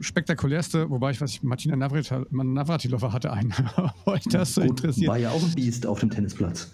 [0.00, 3.52] spektakulärste, wobei ich, was ich, Martina Navratil- Navratilova hatte einen,
[4.06, 5.08] euch das so interessiert.
[5.08, 6.70] war ja auch ein Biest auf dem Tennisplatz.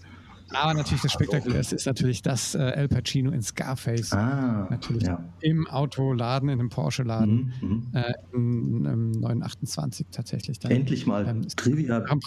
[0.53, 4.13] Aber natürlich das spektakulärste ist natürlich das äh, El Pacino in Scarface.
[4.13, 5.33] Ah, Natürlich ja.
[5.41, 7.89] im Autoladen, in einem Porsche-Laden, Mhm, mhm.
[7.93, 10.59] äh, in, einem 928 tatsächlich.
[10.59, 12.05] Dann, Endlich mal Ähm, Trivia.
[12.09, 12.21] am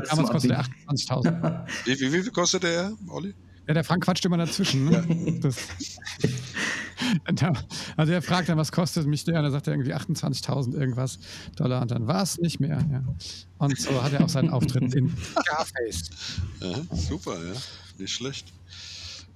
[0.00, 0.96] bis damals kostete er Abwinken.
[0.96, 1.66] 28.000.
[1.84, 3.34] Wie, wie, wie viel kostet der, Olli?
[3.68, 4.86] Ja, der Frank quatscht immer dazwischen.
[4.90, 5.38] Ne?
[5.40, 5.56] Das,
[6.20, 6.28] Da-
[7.96, 9.36] also er fragt dann, was kostet mich der?
[9.38, 11.18] Und dann sagt er irgendwie 28.000 irgendwas
[11.56, 12.78] Dollar und dann war es nicht mehr.
[12.90, 13.04] Ja.
[13.58, 16.10] Und so hat er auch seinen Auftritt in Scarface
[16.60, 17.54] Ja, super, ja.
[17.98, 18.52] Nicht schlecht.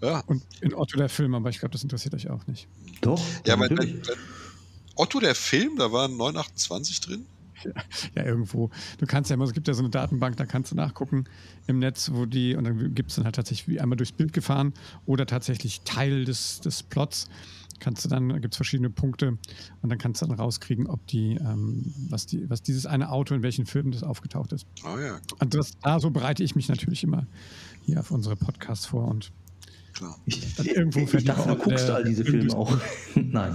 [0.02, 2.68] Ja, und in Otto der Film, aber ich glaube, das interessiert euch auch nicht.
[3.00, 3.68] Doch, ja aber
[4.94, 7.26] Otto der Film, da waren 928 drin.
[8.14, 8.70] Ja, irgendwo.
[8.98, 11.24] Du kannst ja immer, es gibt ja so eine Datenbank, da kannst du nachgucken
[11.66, 14.32] im Netz, wo die, und dann gibt es dann halt tatsächlich wie einmal durchs Bild
[14.32, 14.72] gefahren
[15.04, 17.28] oder tatsächlich Teil des, des Plots.
[17.78, 19.36] Kannst du dann, gibt es verschiedene Punkte
[19.82, 23.34] und dann kannst du dann rauskriegen, ob die, ähm, was die, was dieses eine Auto
[23.34, 24.66] in welchen Filmen das aufgetaucht ist.
[24.82, 27.26] Ah ja, Und das, da so bereite ich mich natürlich immer
[27.84, 29.30] hier auf unsere Podcasts vor und
[29.96, 30.16] klar.
[30.26, 32.76] Ich, irgendwo ich, ich dachte, du guckst der- all diese Filme auch.
[33.14, 33.54] Nein.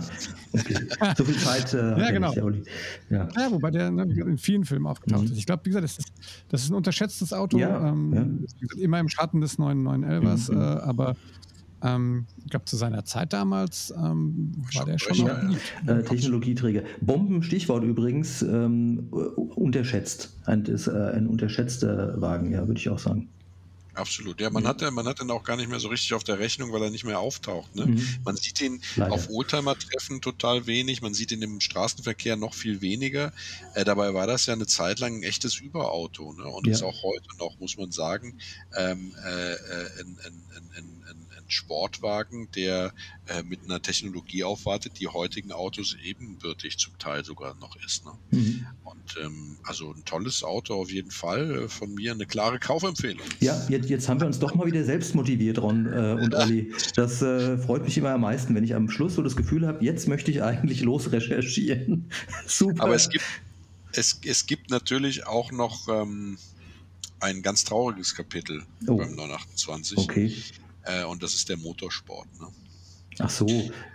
[0.54, 0.76] Okay.
[1.18, 2.34] So viel Zeit äh, Ja, genau.
[2.50, 2.68] nicht.
[3.10, 3.28] Ja.
[3.38, 5.32] Ja, wobei der ne, in vielen Filmen aufgetaucht Mhm.
[5.32, 5.38] ist.
[5.38, 6.12] Ich glaube, wie gesagt, das ist,
[6.50, 7.58] das ist ein unterschätztes Auto.
[7.58, 8.82] Ja, ähm, ja.
[8.84, 10.58] Immer im Schatten des 911ers, Mhm.
[10.58, 11.16] äh, aber
[11.84, 15.50] ähm, ich glaube, zu seiner Zeit damals ähm, war der schon ja.
[15.88, 16.84] Äh, Technologieträger.
[17.02, 20.38] Bomben, Stichwort übrigens, ähm, äh, unterschätzt.
[20.46, 23.30] Ein, ist, äh, ein unterschätzter Wagen, ja, würde ich auch sagen.
[23.94, 24.40] Absolut.
[24.40, 26.40] Ja, man hat, ja- man hat den auch gar nicht mehr so richtig auf der
[26.40, 27.76] Rechnung, weil er nicht mehr auftaucht.
[27.76, 27.88] Ne?
[27.88, 28.20] Mhm.
[28.24, 29.12] Man sieht ihn Leider.
[29.12, 33.34] auf Oldtimer-Treffen total wenig, man sieht ihn im Straßenverkehr noch viel weniger.
[33.74, 36.46] Äh, dabei war das ja eine Zeit lang ein echtes Überauto ne?
[36.46, 36.74] und Ja.
[36.74, 38.38] ist auch heute noch, muss man sagen,
[38.78, 40.44] ähm, äh, äh, ein, ein,
[40.78, 41.21] ein ein
[41.52, 42.94] Sportwagen, der
[43.28, 48.06] äh, mit einer Technologie aufwartet, die heutigen Autos ebenbürtig zum Teil sogar noch ist.
[48.06, 48.12] Ne?
[48.32, 48.66] Mhm.
[48.84, 51.64] Und ähm, also ein tolles Auto auf jeden Fall.
[51.64, 53.26] Äh, von mir eine klare Kaufempfehlung.
[53.40, 56.74] Ja, jetzt, jetzt haben wir uns doch mal wieder selbst motiviert, Ron äh, und Olli.
[56.96, 59.84] Das äh, freut mich immer am meisten, wenn ich am Schluss so das Gefühl habe,
[59.84, 62.10] jetzt möchte ich eigentlich losrecherchieren.
[62.48, 62.84] Super.
[62.84, 63.26] Aber es gibt,
[63.94, 66.38] es, es gibt natürlich auch noch ähm,
[67.20, 68.98] ein ganz trauriges Kapitel Oh.
[68.98, 69.98] beim 928.
[69.98, 70.34] Okay.
[70.84, 72.28] Äh, und das ist der Motorsport.
[72.40, 72.48] Ne?
[73.20, 73.46] Ach so,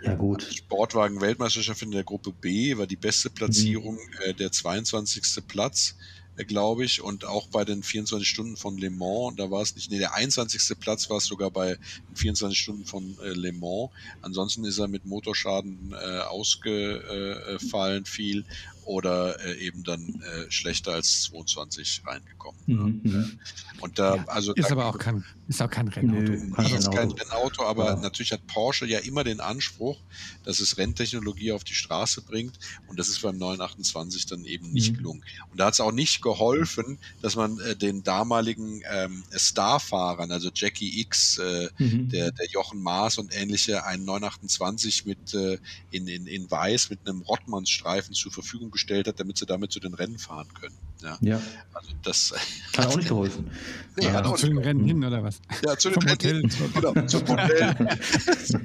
[0.03, 0.43] ja gut.
[0.43, 4.21] Sportwagen-Weltmeisterschaft in der Gruppe B war die beste Platzierung Mhm.
[4.25, 5.43] äh, der 22.
[5.47, 5.95] Platz,
[6.37, 7.01] äh, glaube ich.
[7.01, 10.13] Und auch bei den 24 Stunden von Le Mans, da war es nicht, nee, der
[10.13, 10.79] 21.
[10.79, 11.75] Platz war es sogar bei
[12.09, 13.89] den 24 Stunden von äh, Le Mans.
[14.21, 18.45] Ansonsten ist er mit Motorschaden äh, ausgefallen viel
[18.87, 22.61] oder äh, eben dann äh, schlechter als 22 reingekommen.
[22.65, 23.39] Mhm, mhm.
[23.81, 26.31] Und da, also Ist da aber auch kein, ist auch kein Rennauto.
[26.31, 27.15] Nö, kein ist kein Auto.
[27.15, 27.95] Rennauto, aber Ja.
[27.97, 29.99] natürlich hat Porsche ja immer den Anspruch,
[30.43, 32.57] dass es Renntechnologie auf die Straße bringt
[32.87, 34.97] und das ist beim 928 dann eben nicht Mhm.
[34.97, 35.23] gelungen.
[35.51, 40.49] Und da hat es auch nicht geholfen, dass man äh, den damaligen ähm, Starfahrern, also
[40.53, 42.09] Jackie X, äh, Mhm.
[42.09, 45.57] der, der Jochen Maas und ähnliche, einen 928 mit äh,
[45.91, 49.79] in, in, in Weiß mit einem Rottmannsstreifen zur Verfügung gestellt hat, damit sie damit zu
[49.79, 50.75] den Rennen fahren können.
[51.03, 51.41] Ja, Ja,
[51.73, 52.33] also das
[52.77, 53.51] hat auch nicht geholfen.
[53.97, 54.13] Nee, Ja.
[54.13, 55.39] hat auch Zu den Rennen hin oder was?
[55.65, 56.41] ja, zu den Rennen- Hotel.
[56.73, 57.75] Genau, zum Hotel.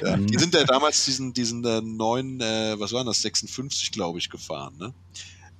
[0.00, 0.16] ja, ja.
[0.16, 0.26] Mhm.
[0.26, 4.28] Die sind ja damals diesen, diesen äh, neuen, äh, was waren das, 56, glaube ich,
[4.30, 4.92] gefahren, ne?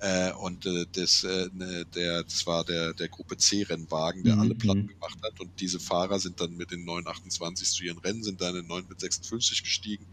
[0.04, 4.40] Äh, und äh, das, äh, ne, der, das war der, der Gruppe C-Rennwagen, der Mhm,
[4.40, 4.86] alle Platten mhm.
[4.88, 5.38] gemacht hat.
[5.38, 8.66] Und diese Fahrer sind dann mit den 928 zu ihren Rennen, sind dann in den
[8.66, 10.08] 9 mit 56 gestiegen.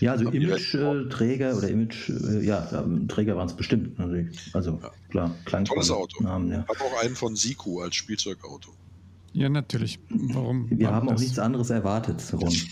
[0.00, 3.98] Ja, also Image-Träger oder Image, äh, ja, ähm, Träger waren es bestimmt.
[3.98, 4.38] natürlich.
[4.52, 4.90] Also Ja.
[5.08, 6.22] klar, klang Tolles Auto.
[6.22, 6.66] Namen, ja.
[6.68, 8.76] Hab auch einen von Siku als Spielzeugauto.
[9.32, 10.00] Ja, natürlich.
[10.10, 10.68] Warum?
[10.70, 11.22] Wir haben auch das?
[11.22, 12.54] nichts anderes erwartet, Ron.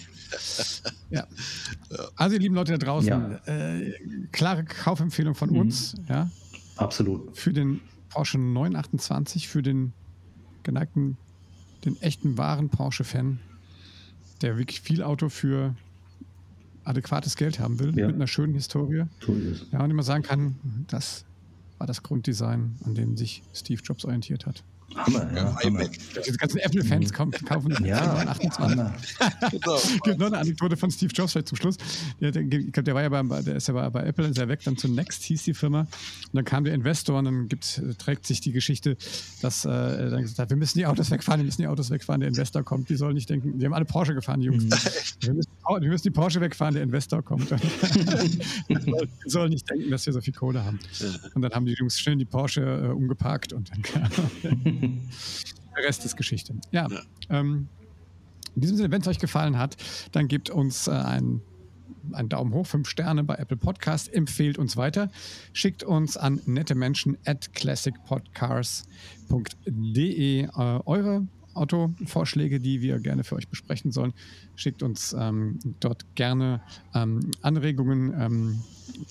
[1.10, 1.26] Ja.
[2.16, 3.40] Also, ihr lieben Leute da draußen, Ja.
[3.46, 3.94] äh,
[4.30, 5.56] klare Kaufempfehlung von Mhm.
[5.60, 6.30] uns, ja,
[6.78, 7.36] Absolut.
[7.36, 9.92] für den Porsche 928, für den
[10.62, 11.16] geneigten,
[11.84, 13.38] den echten wahren Porsche-Fan,
[14.42, 15.74] der wirklich viel Auto für
[16.84, 18.06] adäquates Geld haben will, Ja.
[18.06, 19.04] mit einer schönen Historie.
[19.72, 20.56] Ja, und immer sagen kann,
[20.88, 21.24] das
[21.76, 24.64] war das Grunddesign, an dem sich Steve Jobs orientiert hat.
[24.96, 25.56] Hammer, ja.
[25.62, 25.84] Hammer.
[26.26, 28.58] Diese ganzen Apple-Fans kaufen, kaufen Ja, 28.
[28.58, 28.94] Hammer.
[29.50, 29.80] Genau.
[30.04, 31.76] Gibt noch eine Anekdote von Steve Jobs vielleicht zum Schluss.
[32.20, 34.60] Ich glaub, der war ja bei, der ist ja bei, bei Apple, ist ja weg,
[34.64, 35.80] dann zu Next hieß die Firma.
[35.80, 35.88] Und
[36.32, 38.96] dann kam der Investor und dann gibt, trägt sich die Geschichte,
[39.42, 41.90] dass äh, er dann gesagt hat, wir müssen die Autos wegfahren, wir müssen die Autos
[41.90, 44.64] wegfahren, der Investor kommt, die sollen nicht denken, die haben alle Porsche gefahren, die Jungs.
[45.20, 47.50] Wir, müssen, wir müssen die Porsche wegfahren, der Investor kommt.
[47.50, 50.78] die, soll, die sollen nicht denken, dass wir so viel Kohle haben.
[51.34, 54.08] Und dann haben die Jungs schön die Porsche äh, umgeparkt und dann kam
[54.80, 56.54] der Rest ist Geschichte.
[56.72, 57.00] Ja, Ja.
[57.30, 57.68] Ähm,
[58.54, 59.76] in diesem Sinne, wenn es euch gefallen hat,
[60.10, 61.42] dann gebt uns äh, einen,
[62.10, 65.12] einen Daumen hoch, fünf Sterne bei Apple Podcast, empfehlt uns weiter,
[65.52, 70.48] schickt uns an nette Menschen at classicpodcars.de äh,
[70.86, 74.12] eure Autovorschläge, die wir gerne für euch besprechen sollen.
[74.56, 76.60] Schickt uns ähm, dort gerne
[76.94, 78.60] ähm, Anregungen, ähm,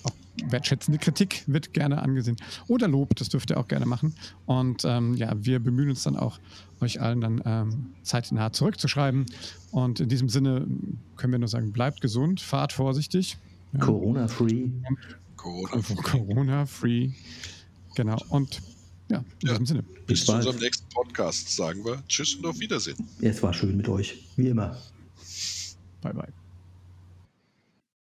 [0.02, 0.12] auch
[0.48, 2.36] wertschätzende Kritik wird gerne angesehen.
[2.68, 4.14] Oder Lob, das dürft ihr auch gerne machen.
[4.46, 6.38] Und ähm, ja, wir bemühen uns dann auch,
[6.80, 9.26] euch allen dann ähm, zeitnah zurückzuschreiben.
[9.70, 10.66] Und in diesem Sinne
[11.16, 13.36] können wir nur sagen, bleibt gesund, fahrt vorsichtig.
[13.72, 14.70] Ja, Corona-free.
[15.36, 15.82] Corona.
[16.02, 17.10] Corona-free.
[17.94, 18.16] Genau.
[18.28, 18.60] Und
[19.10, 19.52] ja, in Ja.
[19.52, 19.84] diesem Sinne.
[20.06, 20.46] Bis zu bald.
[20.46, 22.96] unserem nächsten Podcast sagen wir Tschüss und auf Wiedersehen.
[23.20, 24.76] Es war schön mit euch, wie immer.
[26.00, 26.47] Bye, bye.